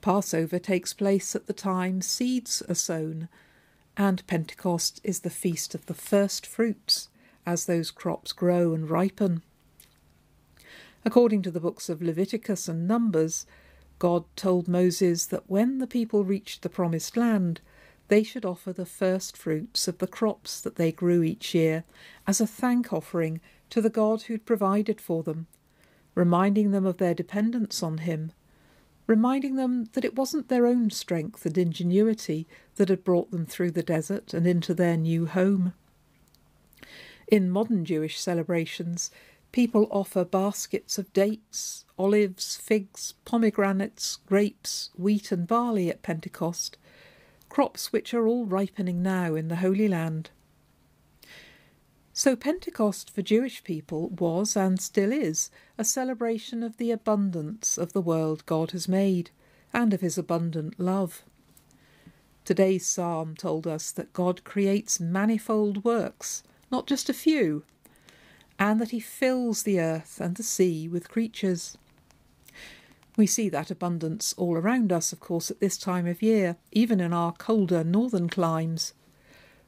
Passover 0.00 0.58
takes 0.58 0.92
place 0.92 1.36
at 1.36 1.46
the 1.46 1.52
time 1.52 2.02
seeds 2.02 2.62
are 2.68 2.74
sown, 2.74 3.28
and 3.96 4.26
Pentecost 4.26 5.00
is 5.04 5.20
the 5.20 5.30
feast 5.30 5.74
of 5.74 5.86
the 5.86 5.94
first 5.94 6.46
fruits 6.46 7.08
as 7.46 7.66
those 7.66 7.90
crops 7.90 8.32
grow 8.32 8.74
and 8.74 8.90
ripen. 8.90 9.42
According 11.04 11.42
to 11.42 11.50
the 11.50 11.60
books 11.60 11.88
of 11.88 12.02
Leviticus 12.02 12.66
and 12.66 12.88
Numbers, 12.88 13.46
God 13.98 14.24
told 14.36 14.68
Moses 14.68 15.26
that 15.26 15.48
when 15.48 15.78
the 15.78 15.86
people 15.86 16.24
reached 16.24 16.62
the 16.62 16.68
promised 16.68 17.16
land, 17.16 17.60
they 18.08 18.22
should 18.22 18.44
offer 18.44 18.72
the 18.72 18.86
first 18.86 19.36
fruits 19.36 19.86
of 19.86 19.98
the 19.98 20.06
crops 20.06 20.60
that 20.60 20.76
they 20.76 20.92
grew 20.92 21.22
each 21.22 21.54
year 21.54 21.84
as 22.26 22.40
a 22.40 22.46
thank 22.46 22.92
offering 22.92 23.40
to 23.70 23.80
the 23.80 23.90
God 23.90 24.22
who'd 24.22 24.46
provided 24.46 25.00
for 25.00 25.22
them, 25.22 25.46
reminding 26.14 26.70
them 26.70 26.86
of 26.86 26.98
their 26.98 27.14
dependence 27.14 27.82
on 27.82 27.98
Him, 27.98 28.32
reminding 29.06 29.56
them 29.56 29.88
that 29.92 30.04
it 30.04 30.16
wasn't 30.16 30.48
their 30.48 30.66
own 30.66 30.90
strength 30.90 31.44
and 31.44 31.56
ingenuity 31.58 32.46
that 32.76 32.88
had 32.88 33.04
brought 33.04 33.30
them 33.30 33.46
through 33.46 33.70
the 33.70 33.82
desert 33.82 34.32
and 34.32 34.46
into 34.46 34.74
their 34.74 34.96
new 34.96 35.26
home. 35.26 35.74
In 37.28 37.50
modern 37.50 37.84
Jewish 37.84 38.18
celebrations, 38.18 39.10
people 39.54 39.86
offer 39.92 40.24
baskets 40.24 40.98
of 40.98 41.12
dates, 41.12 41.84
olives, 41.96 42.56
figs, 42.56 43.14
pomegranates, 43.24 44.16
grapes, 44.26 44.90
wheat, 44.96 45.30
and 45.30 45.46
barley 45.46 45.88
at 45.88 46.02
Pentecost, 46.02 46.76
crops 47.48 47.92
which 47.92 48.12
are 48.12 48.26
all 48.26 48.46
ripening 48.46 49.00
now 49.00 49.36
in 49.36 49.46
the 49.46 49.62
Holy 49.62 49.86
Land. 49.86 50.30
So, 52.12 52.34
Pentecost 52.34 53.14
for 53.14 53.22
Jewish 53.22 53.62
people 53.62 54.08
was 54.08 54.56
and 54.56 54.80
still 54.80 55.12
is 55.12 55.50
a 55.78 55.84
celebration 55.84 56.64
of 56.64 56.76
the 56.76 56.90
abundance 56.90 57.78
of 57.78 57.92
the 57.92 58.00
world 58.00 58.44
God 58.46 58.72
has 58.72 58.88
made 58.88 59.30
and 59.72 59.94
of 59.94 60.00
his 60.00 60.18
abundant 60.18 60.80
love. 60.80 61.22
Today's 62.44 62.84
psalm 62.84 63.36
told 63.36 63.68
us 63.68 63.92
that 63.92 64.12
God 64.12 64.42
creates 64.42 64.98
manifold 64.98 65.84
works 65.84 66.42
not 66.74 66.88
just 66.88 67.08
a 67.08 67.14
few, 67.14 67.62
and 68.58 68.80
that 68.80 68.90
he 68.90 69.00
fills 69.00 69.62
the 69.62 69.80
earth 69.80 70.20
and 70.20 70.36
the 70.36 70.42
sea 70.42 70.88
with 70.88 71.08
creatures. 71.08 71.76
We 73.16 73.26
see 73.26 73.48
that 73.48 73.70
abundance 73.70 74.34
all 74.36 74.56
around 74.56 74.92
us, 74.92 75.12
of 75.12 75.20
course, 75.20 75.50
at 75.50 75.60
this 75.60 75.78
time 75.78 76.06
of 76.06 76.22
year, 76.22 76.56
even 76.72 77.00
in 77.00 77.12
our 77.12 77.32
colder 77.32 77.84
northern 77.84 78.28
climes. 78.28 78.92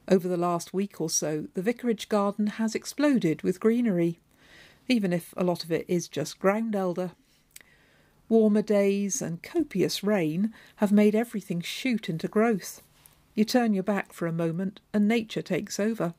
Over 0.09 0.27
the 0.27 0.37
last 0.37 0.73
week 0.73 0.99
or 0.99 1.09
so, 1.09 1.47
the 1.53 1.61
vicarage 1.61 2.09
garden 2.09 2.47
has 2.47 2.75
exploded 2.75 3.41
with 3.41 3.59
greenery, 3.59 4.19
even 4.87 5.13
if 5.13 5.33
a 5.37 5.43
lot 5.43 5.63
of 5.63 5.71
it 5.71 5.85
is 5.87 6.07
just 6.07 6.39
ground 6.39 6.75
elder. 6.75 7.11
Warmer 8.29 8.61
days 8.61 9.21
and 9.21 9.41
copious 9.41 10.03
rain 10.03 10.53
have 10.77 10.91
made 10.91 11.15
everything 11.15 11.61
shoot 11.61 12.09
into 12.09 12.27
growth. 12.27 12.81
You 13.35 13.45
turn 13.45 13.73
your 13.73 13.83
back 13.83 14.11
for 14.11 14.27
a 14.27 14.33
moment, 14.33 14.81
and 14.93 15.07
nature 15.07 15.41
takes 15.41 15.79
over. 15.79 16.13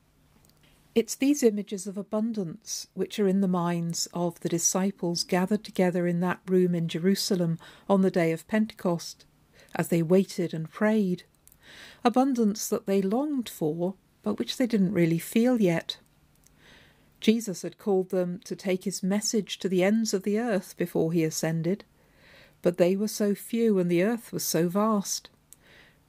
It's 0.98 1.14
these 1.14 1.44
images 1.44 1.86
of 1.86 1.96
abundance 1.96 2.88
which 2.94 3.20
are 3.20 3.28
in 3.28 3.40
the 3.40 3.46
minds 3.46 4.08
of 4.12 4.40
the 4.40 4.48
disciples 4.48 5.22
gathered 5.22 5.62
together 5.62 6.08
in 6.08 6.18
that 6.22 6.40
room 6.48 6.74
in 6.74 6.88
Jerusalem 6.88 7.60
on 7.88 8.02
the 8.02 8.10
day 8.10 8.32
of 8.32 8.48
Pentecost, 8.48 9.24
as 9.76 9.90
they 9.90 10.02
waited 10.02 10.52
and 10.52 10.68
prayed. 10.68 11.22
Abundance 12.02 12.66
that 12.68 12.86
they 12.86 13.00
longed 13.00 13.48
for, 13.48 13.94
but 14.24 14.40
which 14.40 14.56
they 14.56 14.66
didn't 14.66 14.92
really 14.92 15.20
feel 15.20 15.62
yet. 15.62 15.98
Jesus 17.20 17.62
had 17.62 17.78
called 17.78 18.10
them 18.10 18.40
to 18.42 18.56
take 18.56 18.82
his 18.82 19.00
message 19.00 19.60
to 19.60 19.68
the 19.68 19.84
ends 19.84 20.12
of 20.12 20.24
the 20.24 20.40
earth 20.40 20.76
before 20.76 21.12
he 21.12 21.22
ascended, 21.22 21.84
but 22.60 22.76
they 22.76 22.96
were 22.96 23.06
so 23.06 23.36
few 23.36 23.78
and 23.78 23.88
the 23.88 24.02
earth 24.02 24.32
was 24.32 24.42
so 24.42 24.68
vast. 24.68 25.30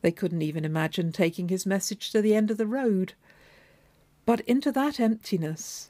They 0.01 0.11
couldn't 0.11 0.41
even 0.41 0.65
imagine 0.65 1.11
taking 1.11 1.49
his 1.49 1.67
message 1.67 2.09
to 2.09 2.23
the 2.23 2.33
end 2.33 2.49
of 2.49 2.57
the 2.57 2.65
road, 2.65 3.13
but 4.29 4.41
into 4.41 4.71
that 4.71 4.99
emptiness, 4.99 5.89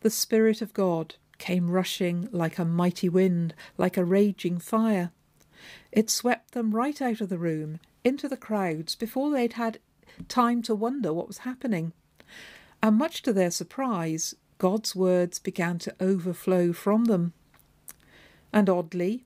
the 0.00 0.10
Spirit 0.10 0.60
of 0.60 0.74
God 0.74 1.14
came 1.38 1.70
rushing 1.70 2.28
like 2.32 2.58
a 2.58 2.64
mighty 2.66 3.08
wind, 3.08 3.54
like 3.78 3.96
a 3.96 4.04
raging 4.04 4.58
fire. 4.58 5.10
It 5.90 6.10
swept 6.10 6.52
them 6.52 6.72
right 6.72 7.00
out 7.00 7.22
of 7.22 7.30
the 7.30 7.38
room, 7.38 7.80
into 8.04 8.28
the 8.28 8.36
crowds, 8.36 8.94
before 8.94 9.30
they'd 9.30 9.54
had 9.54 9.78
time 10.28 10.60
to 10.64 10.74
wonder 10.74 11.14
what 11.14 11.28
was 11.28 11.38
happening. 11.38 11.94
And 12.82 12.98
much 12.98 13.22
to 13.22 13.32
their 13.32 13.50
surprise, 13.50 14.34
God's 14.58 14.94
words 14.94 15.38
began 15.38 15.78
to 15.78 15.96
overflow 15.98 16.74
from 16.74 17.06
them. 17.06 17.32
And 18.52 18.68
oddly, 18.68 19.24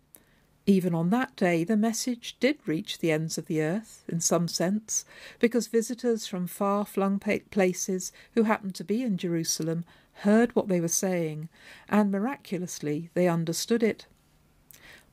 even 0.64 0.94
on 0.94 1.10
that 1.10 1.34
day, 1.34 1.64
the 1.64 1.76
message 1.76 2.36
did 2.38 2.56
reach 2.66 2.98
the 2.98 3.10
ends 3.10 3.36
of 3.36 3.46
the 3.46 3.60
earth, 3.60 4.04
in 4.08 4.20
some 4.20 4.46
sense, 4.46 5.04
because 5.40 5.66
visitors 5.66 6.26
from 6.26 6.46
far 6.46 6.86
flung 6.86 7.18
places 7.18 8.12
who 8.34 8.44
happened 8.44 8.74
to 8.76 8.84
be 8.84 9.02
in 9.02 9.16
Jerusalem 9.16 9.84
heard 10.16 10.54
what 10.54 10.68
they 10.68 10.80
were 10.80 10.86
saying, 10.88 11.48
and 11.88 12.12
miraculously 12.12 13.10
they 13.14 13.26
understood 13.26 13.82
it. 13.82 14.06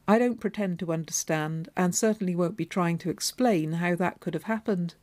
I 0.08 0.20
don't 0.20 0.40
pretend 0.40 0.80
to 0.80 0.94
understand, 0.94 1.70
and 1.76 1.96
certainly 1.96 2.36
won't 2.36 2.58
be 2.58 2.66
trying 2.66 3.00
to 3.00 3.10
explain 3.10 3.74
how 3.74 3.96
that 3.96 4.20
could 4.20 4.36
have 4.36 4.44
happened. 4.44 4.94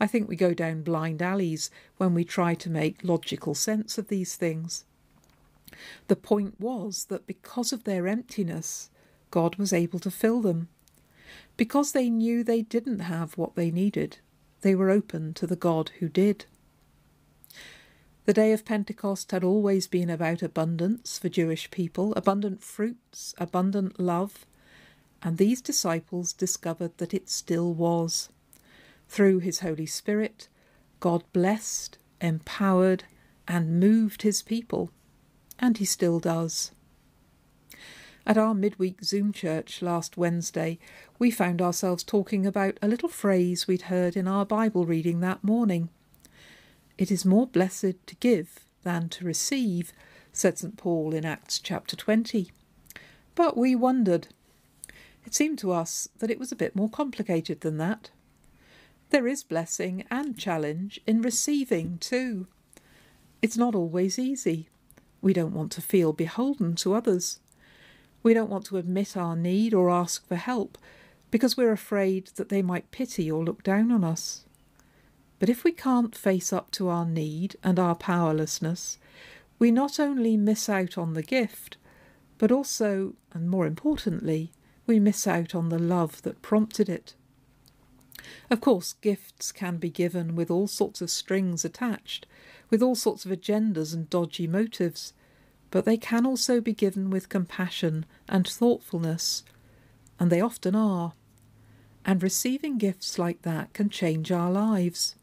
I 0.00 0.06
think 0.06 0.28
we 0.28 0.36
go 0.36 0.54
down 0.54 0.82
blind 0.82 1.22
alleys 1.22 1.70
when 1.96 2.14
we 2.14 2.24
try 2.24 2.54
to 2.54 2.70
make 2.70 3.04
logical 3.04 3.54
sense 3.54 3.98
of 3.98 4.08
these 4.08 4.34
things. 4.34 4.84
The 6.08 6.16
point 6.16 6.60
was 6.60 7.06
that 7.06 7.26
because 7.26 7.72
of 7.72 7.84
their 7.84 8.06
emptiness, 8.06 8.90
God 9.30 9.56
was 9.56 9.72
able 9.72 9.98
to 10.00 10.10
fill 10.10 10.40
them. 10.40 10.68
Because 11.56 11.92
they 11.92 12.10
knew 12.10 12.44
they 12.44 12.62
didn't 12.62 13.00
have 13.00 13.38
what 13.38 13.54
they 13.54 13.70
needed, 13.70 14.18
they 14.60 14.74
were 14.74 14.90
open 14.90 15.34
to 15.34 15.46
the 15.46 15.56
God 15.56 15.90
who 15.98 16.08
did. 16.08 16.46
The 18.26 18.32
day 18.32 18.52
of 18.52 18.64
Pentecost 18.64 19.30
had 19.30 19.44
always 19.44 19.86
been 19.86 20.10
about 20.10 20.42
abundance 20.42 21.18
for 21.18 21.28
Jewish 21.28 21.70
people, 21.70 22.12
abundant 22.14 22.62
fruits, 22.62 23.34
abundant 23.38 24.00
love, 24.00 24.44
and 25.22 25.38
these 25.38 25.60
disciples 25.60 26.32
discovered 26.32 26.98
that 26.98 27.14
it 27.14 27.30
still 27.30 27.72
was. 27.72 28.28
Through 29.08 29.38
his 29.40 29.60
Holy 29.60 29.86
Spirit, 29.86 30.48
God 30.98 31.22
blessed, 31.32 31.98
empowered, 32.20 33.04
and 33.46 33.78
moved 33.78 34.22
his 34.22 34.42
people, 34.42 34.90
and 35.58 35.78
he 35.78 35.84
still 35.84 36.18
does. 36.18 36.72
At 38.28 38.36
our 38.36 38.54
midweek 38.54 39.04
Zoom 39.04 39.32
church 39.32 39.80
last 39.80 40.16
Wednesday, 40.16 40.80
we 41.16 41.30
found 41.30 41.62
ourselves 41.62 42.02
talking 42.02 42.44
about 42.44 42.76
a 42.82 42.88
little 42.88 43.08
phrase 43.08 43.68
we'd 43.68 43.82
heard 43.82 44.16
in 44.16 44.26
our 44.26 44.44
Bible 44.44 44.84
reading 44.84 45.20
that 45.20 45.44
morning. 45.44 45.90
It 46.98 47.12
is 47.12 47.24
more 47.24 47.46
blessed 47.46 48.04
to 48.04 48.16
give 48.16 48.66
than 48.82 49.08
to 49.10 49.24
receive, 49.24 49.92
said 50.32 50.58
St. 50.58 50.76
Paul 50.76 51.14
in 51.14 51.24
Acts 51.24 51.60
chapter 51.60 51.94
20. 51.94 52.50
But 53.36 53.56
we 53.56 53.76
wondered. 53.76 54.26
It 55.24 55.32
seemed 55.32 55.60
to 55.60 55.70
us 55.70 56.08
that 56.18 56.30
it 56.30 56.40
was 56.40 56.50
a 56.50 56.56
bit 56.56 56.74
more 56.74 56.90
complicated 56.90 57.60
than 57.60 57.78
that. 57.78 58.10
There 59.10 59.28
is 59.28 59.44
blessing 59.44 60.04
and 60.10 60.36
challenge 60.36 61.00
in 61.06 61.22
receiving 61.22 61.98
too. 61.98 62.48
It's 63.40 63.56
not 63.56 63.76
always 63.76 64.18
easy. 64.18 64.68
We 65.22 65.32
don't 65.32 65.54
want 65.54 65.70
to 65.72 65.80
feel 65.80 66.12
beholden 66.12 66.74
to 66.76 66.94
others. 66.94 67.38
We 68.26 68.34
don't 68.34 68.50
want 68.50 68.66
to 68.66 68.76
admit 68.76 69.16
our 69.16 69.36
need 69.36 69.72
or 69.72 69.88
ask 69.88 70.26
for 70.26 70.34
help 70.34 70.78
because 71.30 71.56
we're 71.56 71.70
afraid 71.70 72.26
that 72.34 72.48
they 72.48 72.60
might 72.60 72.90
pity 72.90 73.30
or 73.30 73.44
look 73.44 73.62
down 73.62 73.92
on 73.92 74.02
us. 74.02 74.44
But 75.38 75.48
if 75.48 75.62
we 75.62 75.70
can't 75.70 76.12
face 76.12 76.52
up 76.52 76.72
to 76.72 76.88
our 76.88 77.06
need 77.06 77.54
and 77.62 77.78
our 77.78 77.94
powerlessness, 77.94 78.98
we 79.60 79.70
not 79.70 80.00
only 80.00 80.36
miss 80.36 80.68
out 80.68 80.98
on 80.98 81.14
the 81.14 81.22
gift, 81.22 81.76
but 82.36 82.50
also, 82.50 83.14
and 83.32 83.48
more 83.48 83.64
importantly, 83.64 84.50
we 84.88 84.98
miss 84.98 85.28
out 85.28 85.54
on 85.54 85.68
the 85.68 85.78
love 85.78 86.20
that 86.22 86.42
prompted 86.42 86.88
it. 86.88 87.14
Of 88.50 88.60
course, 88.60 88.94
gifts 88.94 89.52
can 89.52 89.76
be 89.76 89.88
given 89.88 90.34
with 90.34 90.50
all 90.50 90.66
sorts 90.66 91.00
of 91.00 91.10
strings 91.10 91.64
attached, 91.64 92.26
with 92.70 92.82
all 92.82 92.96
sorts 92.96 93.24
of 93.24 93.30
agendas 93.30 93.94
and 93.94 94.10
dodgy 94.10 94.48
motives, 94.48 95.12
but 95.76 95.84
they 95.84 95.98
can 95.98 96.24
also 96.24 96.58
be 96.58 96.72
given 96.72 97.10
with 97.10 97.28
compassion 97.28 98.06
and 98.30 98.48
thoughtfulness, 98.48 99.44
and 100.18 100.32
they 100.32 100.40
often 100.40 100.74
are. 100.74 101.12
And 102.02 102.22
receiving 102.22 102.78
gifts 102.78 103.18
like 103.18 103.42
that 103.42 103.74
can 103.74 103.90
change 103.90 104.32
our 104.32 104.50
lives. 104.50 105.16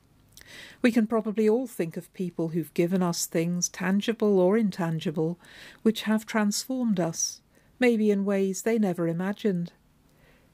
We 0.83 0.91
can 0.91 1.07
probably 1.07 1.49
all 1.49 1.65
think 1.65 1.97
of 1.97 2.13
people 2.13 2.49
who've 2.49 2.71
given 2.75 3.01
us 3.01 3.25
things, 3.25 3.67
tangible 3.67 4.39
or 4.39 4.55
intangible, 4.55 5.39
which 5.81 6.03
have 6.03 6.27
transformed 6.27 6.99
us, 6.99 7.41
maybe 7.79 8.11
in 8.11 8.23
ways 8.23 8.61
they 8.61 8.77
never 8.77 9.07
imagined. 9.07 9.71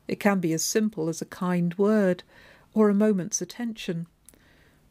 It 0.08 0.22
can 0.22 0.40
be 0.40 0.54
as 0.54 0.64
simple 0.64 1.10
as 1.10 1.22
a 1.22 1.26
kind 1.26 1.78
word 1.78 2.24
or 2.74 2.88
a 2.88 2.94
moment's 2.94 3.42
attention. 3.42 4.08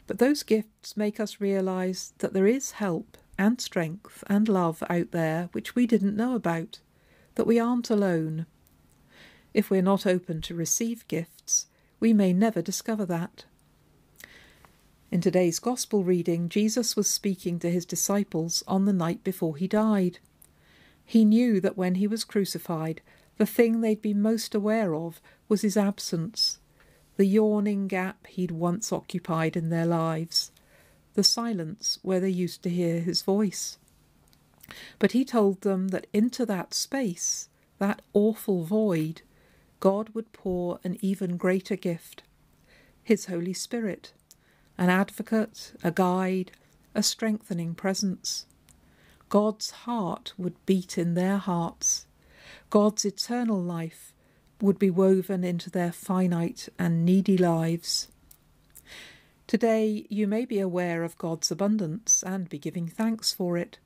But 0.07 0.19
those 0.19 0.43
gifts 0.43 0.99
make 0.99 1.19
us 1.19 1.41
realize 1.41 2.13
that 2.19 2.35
there 2.35 2.47
is 2.47 2.73
help 2.73 3.17
and 3.39 3.61
strength 3.61 4.25
and 4.27 4.49
love 4.49 4.83
out 4.91 5.13
there 5.13 5.49
which 5.53 5.75
we 5.75 5.87
didn't 5.87 6.17
know 6.17 6.35
about, 6.35 6.81
that 7.37 7.47
we 7.47 7.59
aren't 7.59 7.89
alone. 7.89 8.47
If 9.55 9.71
we're 9.71 9.83
not 9.83 10.07
open 10.07 10.43
to 10.43 10.55
receive 10.55 11.09
gifts, 11.09 11.67
we 12.01 12.13
may 12.13 12.33
never 12.33 12.61
discover 12.61 13.07
that. 13.07 13.45
In 15.11 15.21
today's 15.21 15.59
Gospel 15.59 16.05
reading, 16.05 16.49
Jesus 16.49 16.95
was 16.95 17.09
speaking 17.09 17.59
to 17.61 17.71
his 17.71 17.87
disciples 17.87 18.63
on 18.69 18.85
the 18.85 18.93
night 18.93 19.25
before 19.25 19.57
he 19.57 19.67
died. 19.67 20.19
He 21.05 21.25
knew 21.25 21.61
that 21.61 21.79
when 21.79 21.95
he 21.95 22.07
was 22.07 22.25
crucified, 22.25 23.01
the 23.39 23.47
thing 23.47 23.81
they'd 23.81 24.03
be 24.03 24.13
most 24.13 24.55
aware 24.55 24.95
of 24.95 25.23
was 25.49 25.63
his 25.63 25.77
absence, 25.79 26.59
the 27.17 27.25
yawning 27.25 27.89
gap 27.89 28.27
he'd 28.27 28.51
once 28.51 28.93
occupied 28.93 29.57
in 29.57 29.71
their 29.71 29.87
lives, 29.87 30.53
the 31.19 31.25
silence 31.25 31.99
where 32.03 32.21
they 32.21 32.31
used 32.31 32.63
to 32.63 32.71
hear 32.71 33.01
his 33.01 33.23
voice. 33.23 33.77
But 35.01 35.11
he 35.11 35.25
told 35.25 35.63
them 35.63 35.89
that 35.89 36.07
into 36.13 36.47
that 36.47 36.75
space, 36.75 37.49
that 37.81 38.03
awful 38.13 38.63
void, 38.63 39.23
God 39.81 40.11
would 40.11 40.33
pour 40.33 40.79
an 40.85 40.97
even 41.01 41.37
greater 41.37 41.75
gift 41.75 42.23
His 43.03 43.27
Holy 43.27 43.53
Spirit 43.53 44.13
an 44.79 44.91
advocate, 44.91 45.73
a 45.83 45.91
guide, 45.91 46.53
a 46.95 47.03
strengthening 47.03 47.75
presence. 47.75 48.47
God's 49.29 49.71
heart 49.71 50.35
would 50.39 50.55
beat 50.67 50.97
in 50.97 51.15
their 51.15 51.39
hearts. 51.39 52.07
God's 52.71 53.05
eternal 53.05 53.61
life 53.61 54.13
would 54.61 54.79
be 54.79 54.89
woven 54.89 55.43
into 55.43 55.69
their 55.69 55.91
finite 55.91 56.69
and 56.79 57.05
needy 57.05 57.37
lives. 57.37 58.07
Today, 59.49 60.07
you 60.11 60.27
may 60.27 60.45
be 60.45 60.61
aware 60.61 61.03
of 61.03 61.17
God's 61.17 61.51
abundance 61.51 62.23
and 62.23 62.51
be 62.51 62.59
giving 62.59 62.87
thanks 62.87 63.33
for 63.33 63.57
it. 63.57 63.79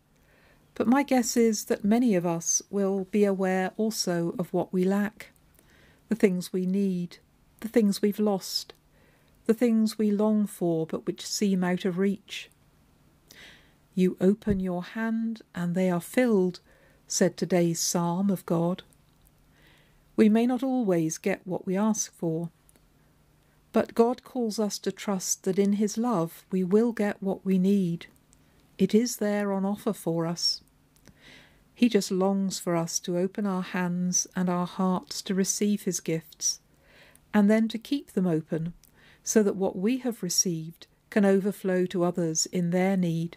But 0.75 0.89
my 0.89 1.05
guess 1.05 1.37
is 1.37 1.67
that 1.67 1.85
many 1.85 2.17
of 2.17 2.27
us 2.27 2.63
will 2.69 3.05
be 3.13 3.25
aware 3.25 3.71
also 3.77 4.35
of 4.41 4.53
what 4.53 4.73
we 4.73 4.83
lack 4.83 5.31
the 6.09 6.17
things 6.17 6.53
we 6.53 6.67
need, 6.67 7.19
the 7.61 7.69
things 7.69 8.03
we've 8.03 8.19
lost, 8.19 8.75
the 9.47 9.55
things 9.55 9.97
we 9.97 10.11
long 10.11 10.49
for 10.49 10.85
but 10.85 11.07
which 11.07 11.25
seem 11.25 11.63
out 11.63 11.85
of 11.85 11.97
reach. 11.97 12.51
You 13.95 14.17
open 14.21 14.59
your 14.59 14.83
hand 14.83 15.43
and 15.55 15.77
they 15.77 15.89
are 15.89 16.01
filled, 16.01 16.59
said 17.07 17.37
today's 17.37 17.79
psalm 17.79 18.31
of 18.31 18.45
God. 18.47 18.83
We 20.17 20.29
may 20.29 20.45
not 20.45 20.65
always 20.65 21.19
get 21.19 21.47
what 21.47 21.67
we 21.67 21.77
ask 21.77 22.13
for, 22.13 22.51
but 23.73 23.95
God 23.95 24.23
calls 24.23 24.59
us 24.59 24.79
to 24.81 24.93
trust 24.93 25.45
that 25.45 25.59
in 25.59 25.75
His 25.75 25.97
love 25.97 26.45
we 26.51 26.63
will 26.63 26.93
get 26.93 27.23
what 27.23 27.45
we 27.45 27.59
need. 27.59 28.07
It 28.79 28.95
is 28.95 29.17
there 29.17 29.53
on 29.53 29.65
offer 29.65 29.93
for 29.93 30.27
us. 30.27 30.63
He 31.75 31.89
just 31.89 32.11
longs 32.11 32.59
for 32.59 32.77
us 32.77 32.99
to 33.01 33.19
open 33.19 33.47
our 33.47 33.63
hands 33.63 34.27
and 34.37 34.49
our 34.49 34.67
hearts 34.67 35.23
to 35.23 35.35
receive 35.35 35.83
His 35.83 36.01
gifts, 36.01 36.61
and 37.33 37.51
then 37.51 37.67
to 37.69 37.79
keep 37.79 38.13
them 38.13 38.27
open 38.27 38.75
so 39.25 39.43
that 39.43 39.57
what 39.57 39.77
we 39.77 39.99
have 39.99 40.23
received 40.23 40.87
can 41.11 41.25
overflow 41.25 41.87
to 41.87 42.05
others 42.05 42.47
in 42.47 42.71
their 42.71 42.97
need. 42.97 43.37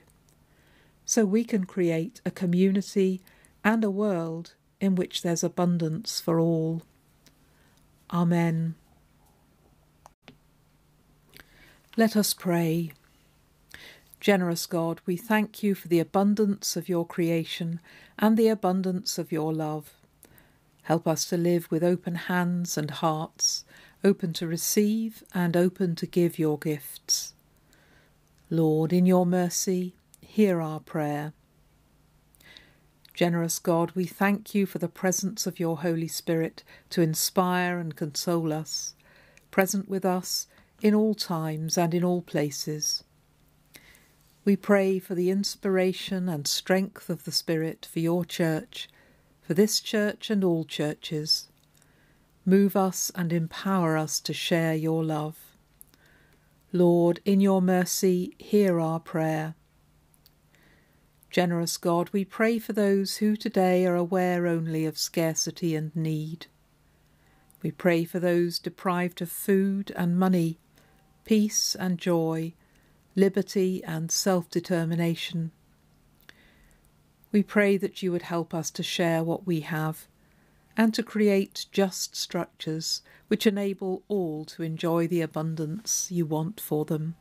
So 1.05 1.25
we 1.25 1.43
can 1.43 1.65
create 1.65 2.21
a 2.25 2.31
community 2.31 3.21
and 3.63 3.83
a 3.83 3.91
world 3.91 4.53
in 4.81 4.95
which 4.95 5.21
there's 5.21 5.43
abundance 5.43 6.19
for 6.19 6.39
all. 6.39 6.81
Amen. 8.11 8.75
Let 11.97 12.17
us 12.17 12.33
pray. 12.33 12.91
Generous 14.19 14.65
God, 14.65 14.99
we 15.05 15.15
thank 15.15 15.63
you 15.63 15.73
for 15.73 15.87
the 15.87 16.01
abundance 16.01 16.75
of 16.75 16.89
your 16.89 17.07
creation 17.07 17.79
and 18.19 18.35
the 18.35 18.49
abundance 18.49 19.17
of 19.17 19.31
your 19.31 19.53
love. 19.53 19.93
Help 20.83 21.07
us 21.07 21.23
to 21.29 21.37
live 21.37 21.71
with 21.71 21.85
open 21.85 22.15
hands 22.15 22.77
and 22.77 22.91
hearts 22.91 23.63
open 24.03 24.33
to 24.33 24.45
receive 24.45 25.23
and 25.33 25.55
open 25.55 25.95
to 25.95 26.05
give 26.05 26.37
your 26.37 26.59
gifts. 26.59 27.33
Lord, 28.49 28.91
in 28.91 29.05
your 29.05 29.25
mercy, 29.25 29.95
hear 30.19 30.59
our 30.59 30.81
prayer. 30.81 31.31
Generous 33.13 33.57
God, 33.57 33.91
we 33.95 34.05
thank 34.05 34.53
you 34.53 34.65
for 34.65 34.79
the 34.79 34.89
presence 34.89 35.47
of 35.47 35.61
your 35.61 35.77
Holy 35.77 36.09
Spirit 36.09 36.61
to 36.89 37.01
inspire 37.01 37.79
and 37.79 37.95
console 37.95 38.51
us, 38.51 38.95
present 39.49 39.87
with 39.87 40.03
us 40.03 40.47
in 40.81 40.93
all 40.93 41.15
times 41.15 41.77
and 41.77 41.93
in 41.93 42.03
all 42.03 42.21
places. 42.21 43.03
We 44.43 44.55
pray 44.55 44.99
for 44.99 45.15
the 45.15 45.31
inspiration 45.31 46.29
and 46.29 46.47
strength 46.47 47.09
of 47.09 47.23
the 47.23 47.31
Spirit 47.31 47.87
for 47.91 47.99
your 47.99 48.23
church, 48.23 48.87
for 49.41 49.53
this 49.53 49.79
church 49.79 50.29
and 50.29 50.43
all 50.43 50.65
churches. 50.65 51.47
Move 52.45 52.75
us 52.75 53.11
and 53.15 53.33
empower 53.33 53.97
us 53.97 54.19
to 54.19 54.33
share 54.33 54.75
your 54.75 55.03
love. 55.03 55.37
Lord, 56.71 57.21
in 57.25 57.39
your 57.39 57.61
mercy, 57.61 58.35
hear 58.37 58.79
our 58.79 58.99
prayer. 58.99 59.55
Generous 61.31 61.77
God, 61.77 62.09
we 62.11 62.23
pray 62.23 62.59
for 62.59 62.73
those 62.73 63.17
who 63.17 63.35
today 63.35 63.85
are 63.85 63.95
aware 63.95 64.45
only 64.45 64.85
of 64.85 64.97
scarcity 64.97 65.75
and 65.75 65.95
need. 65.95 66.45
We 67.63 67.71
pray 67.71 68.05
for 68.05 68.19
those 68.19 68.59
deprived 68.59 69.21
of 69.21 69.31
food 69.31 69.91
and 69.95 70.19
money, 70.19 70.59
peace 71.25 71.75
and 71.75 71.97
joy, 71.97 72.53
liberty 73.15 73.83
and 73.83 74.11
self 74.11 74.49
determination. 74.49 75.51
We 77.31 77.43
pray 77.43 77.75
that 77.77 78.01
you 78.01 78.11
would 78.11 78.21
help 78.21 78.53
us 78.53 78.71
to 78.71 78.83
share 78.83 79.23
what 79.23 79.45
we 79.45 79.61
have 79.61 80.07
and 80.77 80.93
to 80.93 81.03
create 81.03 81.65
just 81.71 82.15
structures 82.15 83.01
which 83.27 83.47
enable 83.47 84.03
all 84.07 84.45
to 84.45 84.63
enjoy 84.63 85.07
the 85.07 85.21
abundance 85.21 86.09
you 86.11 86.25
want 86.25 86.61
for 86.61 86.85
them. 86.85 87.15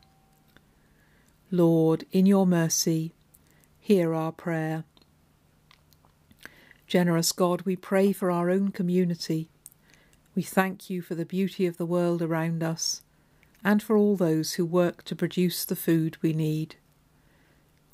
Lord, 1.51 2.05
in 2.13 2.27
your 2.27 2.47
mercy, 2.47 3.15
hear 3.81 4.15
our 4.15 4.33
prayer. 4.33 4.85
Generous 6.87 7.33
God, 7.33 7.63
we 7.63 7.75
pray 7.75 8.13
for 8.13 8.31
our 8.31 8.51
own 8.51 8.69
community. 8.69 9.51
We 10.35 10.43
thank 10.43 10.91
you 10.91 11.01
for 11.01 11.15
the 11.15 11.25
beauty 11.25 11.67
of 11.67 11.77
the 11.77 11.87
world 11.87 12.21
around 12.21 12.63
us 12.63 13.03
and 13.65 13.83
for 13.83 13.97
all 13.97 14.15
those 14.15 14.55
who 14.55 14.67
work 14.67 15.03
to 15.05 15.17
produce 15.17 15.65
the 15.65 15.75
food 15.75 16.19
we 16.21 16.35
need. 16.35 16.77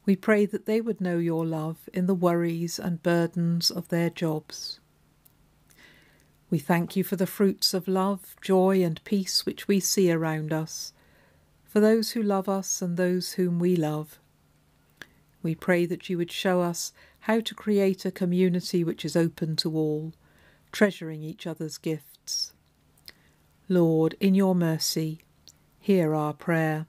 We 0.05 0.17
pray 0.17 0.45
that 0.47 0.67
they 0.67 0.81
would 0.81 1.01
know 1.01 1.19
your 1.19 1.47
love 1.47 1.89
in 1.95 2.07
the 2.07 2.15
worries 2.15 2.81
and 2.81 3.03
burdens 3.03 3.71
of 3.71 3.89
their 3.89 4.11
jobs. 4.11 4.81
We 6.51 6.59
thank 6.59 6.97
you 6.97 7.05
for 7.05 7.15
the 7.15 7.29
fruits 7.29 7.73
of 7.73 7.87
love, 7.87 8.35
joy, 8.41 8.83
and 8.83 9.03
peace 9.05 9.47
which 9.47 9.69
we 9.69 9.79
see 9.79 10.11
around 10.11 10.53
us, 10.53 10.93
for 11.63 11.79
those 11.79 12.11
who 12.11 12.23
love 12.23 12.49
us 12.49 12.83
and 12.83 12.97
those 12.97 13.35
whom 13.35 13.61
we 13.61 13.77
love. 13.77 14.19
We 15.45 15.55
pray 15.55 15.87
that 15.87 16.11
you 16.11 16.19
would 16.19 16.33
show 16.33 16.61
us 16.61 16.93
how 17.21 17.39
to 17.39 17.55
create 17.55 18.05
a 18.05 18.11
community 18.11 18.83
which 18.83 19.05
is 19.05 19.15
open 19.15 19.55
to 19.57 19.77
all, 19.77 20.13
treasuring 20.73 21.23
each 21.23 21.47
other's 21.47 21.79
gifts. 21.79 22.53
Lord, 23.69 24.17
in 24.19 24.35
your 24.35 24.57
mercy, 24.57 25.21
hear 25.91 26.15
our 26.15 26.33
prayer. 26.33 26.87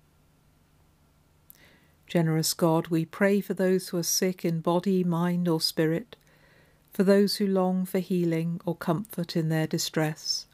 Generous 2.06 2.54
God, 2.54 2.90
we 2.90 3.04
pray 3.04 3.42
for 3.42 3.56
those 3.56 3.90
who 3.90 3.98
are 3.98 4.04
sick 4.04 4.46
in 4.46 4.60
body, 4.60 5.04
mind, 5.04 5.48
or 5.48 5.60
spirit 5.60 6.16
for 6.94 7.04
those 7.04 7.38
who 7.38 7.48
long 7.48 7.84
for 7.84 7.98
healing 7.98 8.62
or 8.64 8.76
comfort 8.76 9.36
in 9.36 9.50
their 9.50 9.66
distress. 9.66 10.46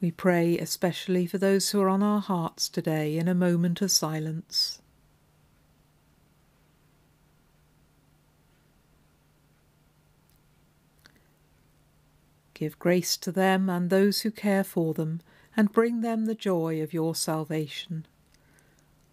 We 0.00 0.10
pray 0.10 0.58
especially 0.58 1.28
for 1.28 1.38
those 1.38 1.70
who 1.70 1.80
are 1.80 1.88
on 1.88 2.02
our 2.02 2.20
hearts 2.20 2.68
today 2.68 3.16
in 3.16 3.28
a 3.28 3.36
moment 3.36 3.80
of 3.82 3.92
silence. 3.92 4.82
Give 12.52 12.76
grace 12.80 13.16
to 13.18 13.30
them 13.30 13.68
and 13.70 13.90
those 13.90 14.22
who 14.22 14.32
care 14.32 14.64
for 14.64 14.92
them, 14.92 15.20
and 15.60 15.72
bring 15.72 16.00
them 16.00 16.24
the 16.24 16.34
joy 16.34 16.80
of 16.80 16.94
your 16.94 17.14
salvation. 17.14 18.06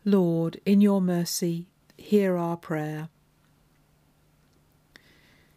Lord, 0.05 0.61
in 0.65 0.79
your 0.79 1.01
mercy, 1.01 1.67
hear 1.97 2.37
our 2.37 2.55
prayer. 2.55 3.09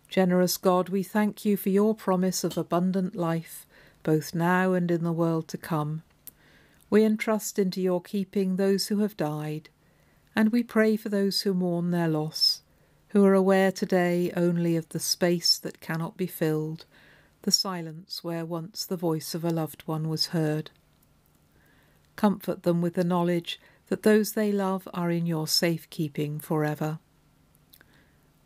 Generous 0.08 0.56
God, 0.56 0.88
we 0.88 1.04
thank 1.04 1.44
you 1.44 1.56
for 1.56 1.68
your 1.68 1.94
promise 1.94 2.42
of 2.42 2.58
abundant 2.58 3.14
life, 3.14 3.68
both 4.02 4.34
now 4.34 4.72
and 4.72 4.90
in 4.90 5.04
the 5.04 5.12
world 5.12 5.46
to 5.46 5.56
come. 5.56 6.02
We 6.90 7.04
entrust 7.04 7.56
into 7.56 7.80
your 7.80 8.02
keeping 8.02 8.56
those 8.56 8.88
who 8.88 8.98
have 8.98 9.16
died, 9.16 9.68
and 10.34 10.50
we 10.50 10.64
pray 10.64 10.96
for 10.96 11.08
those 11.08 11.42
who 11.42 11.54
mourn 11.54 11.92
their 11.92 12.08
loss, 12.08 12.62
who 13.10 13.24
are 13.24 13.34
aware 13.34 13.70
today 13.70 14.32
only 14.36 14.74
of 14.74 14.88
the 14.88 14.98
space 14.98 15.56
that 15.58 15.80
cannot 15.80 16.16
be 16.16 16.26
filled, 16.26 16.84
the 17.42 17.52
silence 17.52 18.24
where 18.24 18.44
once 18.44 18.84
the 18.84 18.96
voice 18.96 19.36
of 19.36 19.44
a 19.44 19.50
loved 19.50 19.82
one 19.86 20.08
was 20.08 20.26
heard. 20.34 20.72
Comfort 22.20 22.64
them 22.64 22.82
with 22.82 22.96
the 22.96 23.02
knowledge 23.02 23.58
that 23.86 24.02
those 24.02 24.32
they 24.32 24.52
love 24.52 24.86
are 24.92 25.10
in 25.10 25.24
your 25.24 25.48
safe 25.48 25.88
keeping 25.88 26.38
forever. 26.38 26.98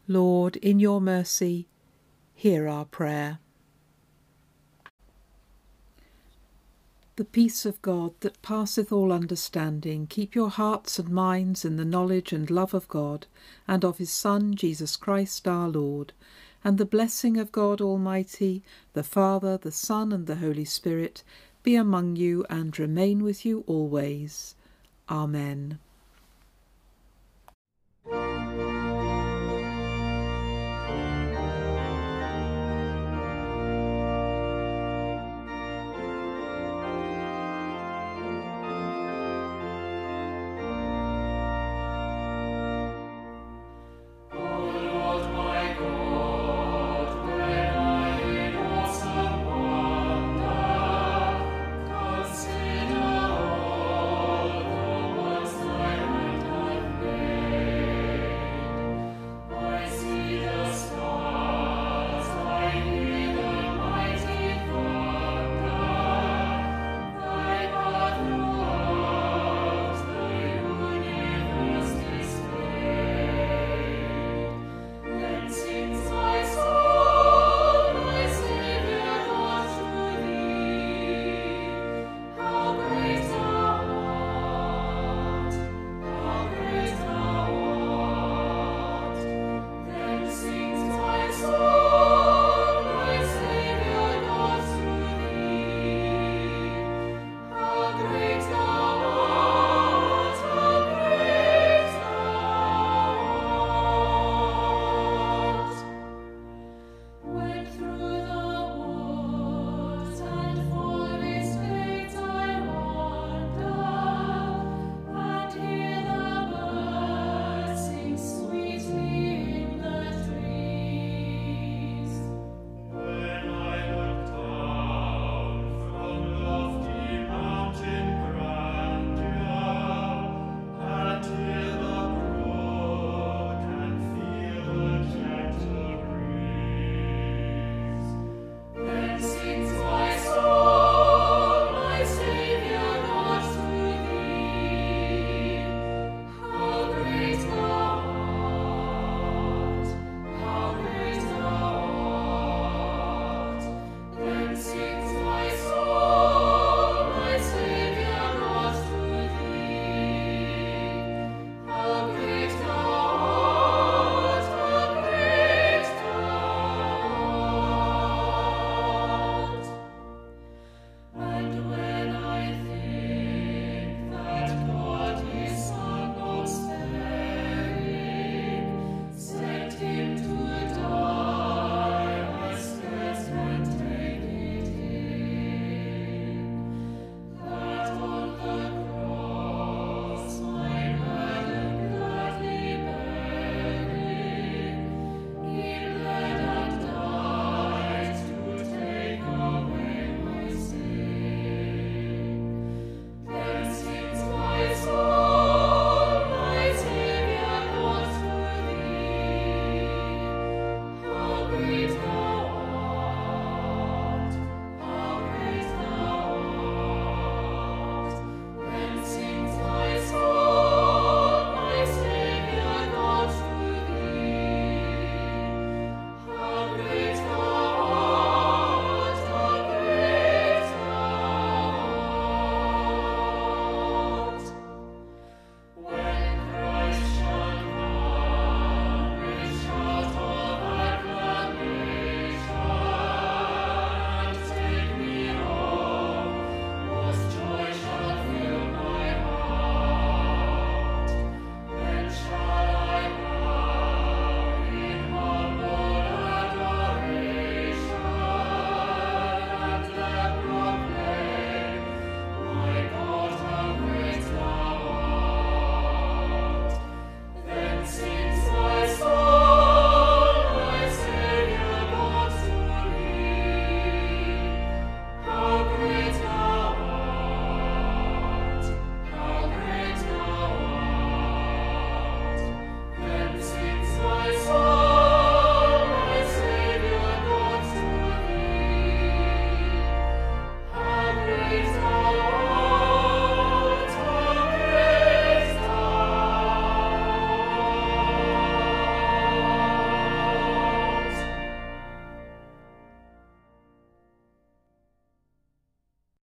Lord, 0.06 0.54
in 0.58 0.78
your 0.78 1.00
mercy, 1.00 1.66
hear 2.36 2.68
our 2.68 2.84
prayer. 2.84 3.40
The 7.16 7.24
peace 7.24 7.66
of 7.66 7.82
God 7.82 8.12
that 8.20 8.40
passeth 8.42 8.92
all 8.92 9.10
understanding, 9.10 10.06
keep 10.06 10.36
your 10.36 10.50
hearts 10.50 11.00
and 11.00 11.08
minds 11.08 11.64
in 11.64 11.76
the 11.76 11.84
knowledge 11.84 12.32
and 12.32 12.48
love 12.48 12.74
of 12.74 12.86
God, 12.86 13.26
and 13.66 13.84
of 13.84 13.98
his 13.98 14.12
Son, 14.12 14.54
Jesus 14.54 14.94
Christ 14.94 15.48
our 15.48 15.68
Lord. 15.68 16.12
And 16.62 16.78
the 16.78 16.86
blessing 16.86 17.38
of 17.38 17.50
God 17.50 17.80
Almighty, 17.80 18.62
the 18.92 19.02
Father, 19.02 19.58
the 19.58 19.72
Son, 19.72 20.12
and 20.12 20.28
the 20.28 20.36
Holy 20.36 20.64
Spirit 20.64 21.24
be 21.64 21.74
among 21.74 22.14
you 22.16 22.44
and 22.50 22.78
remain 22.78 23.24
with 23.24 23.44
you 23.44 23.64
always. 23.66 24.54
Amen. 25.08 25.80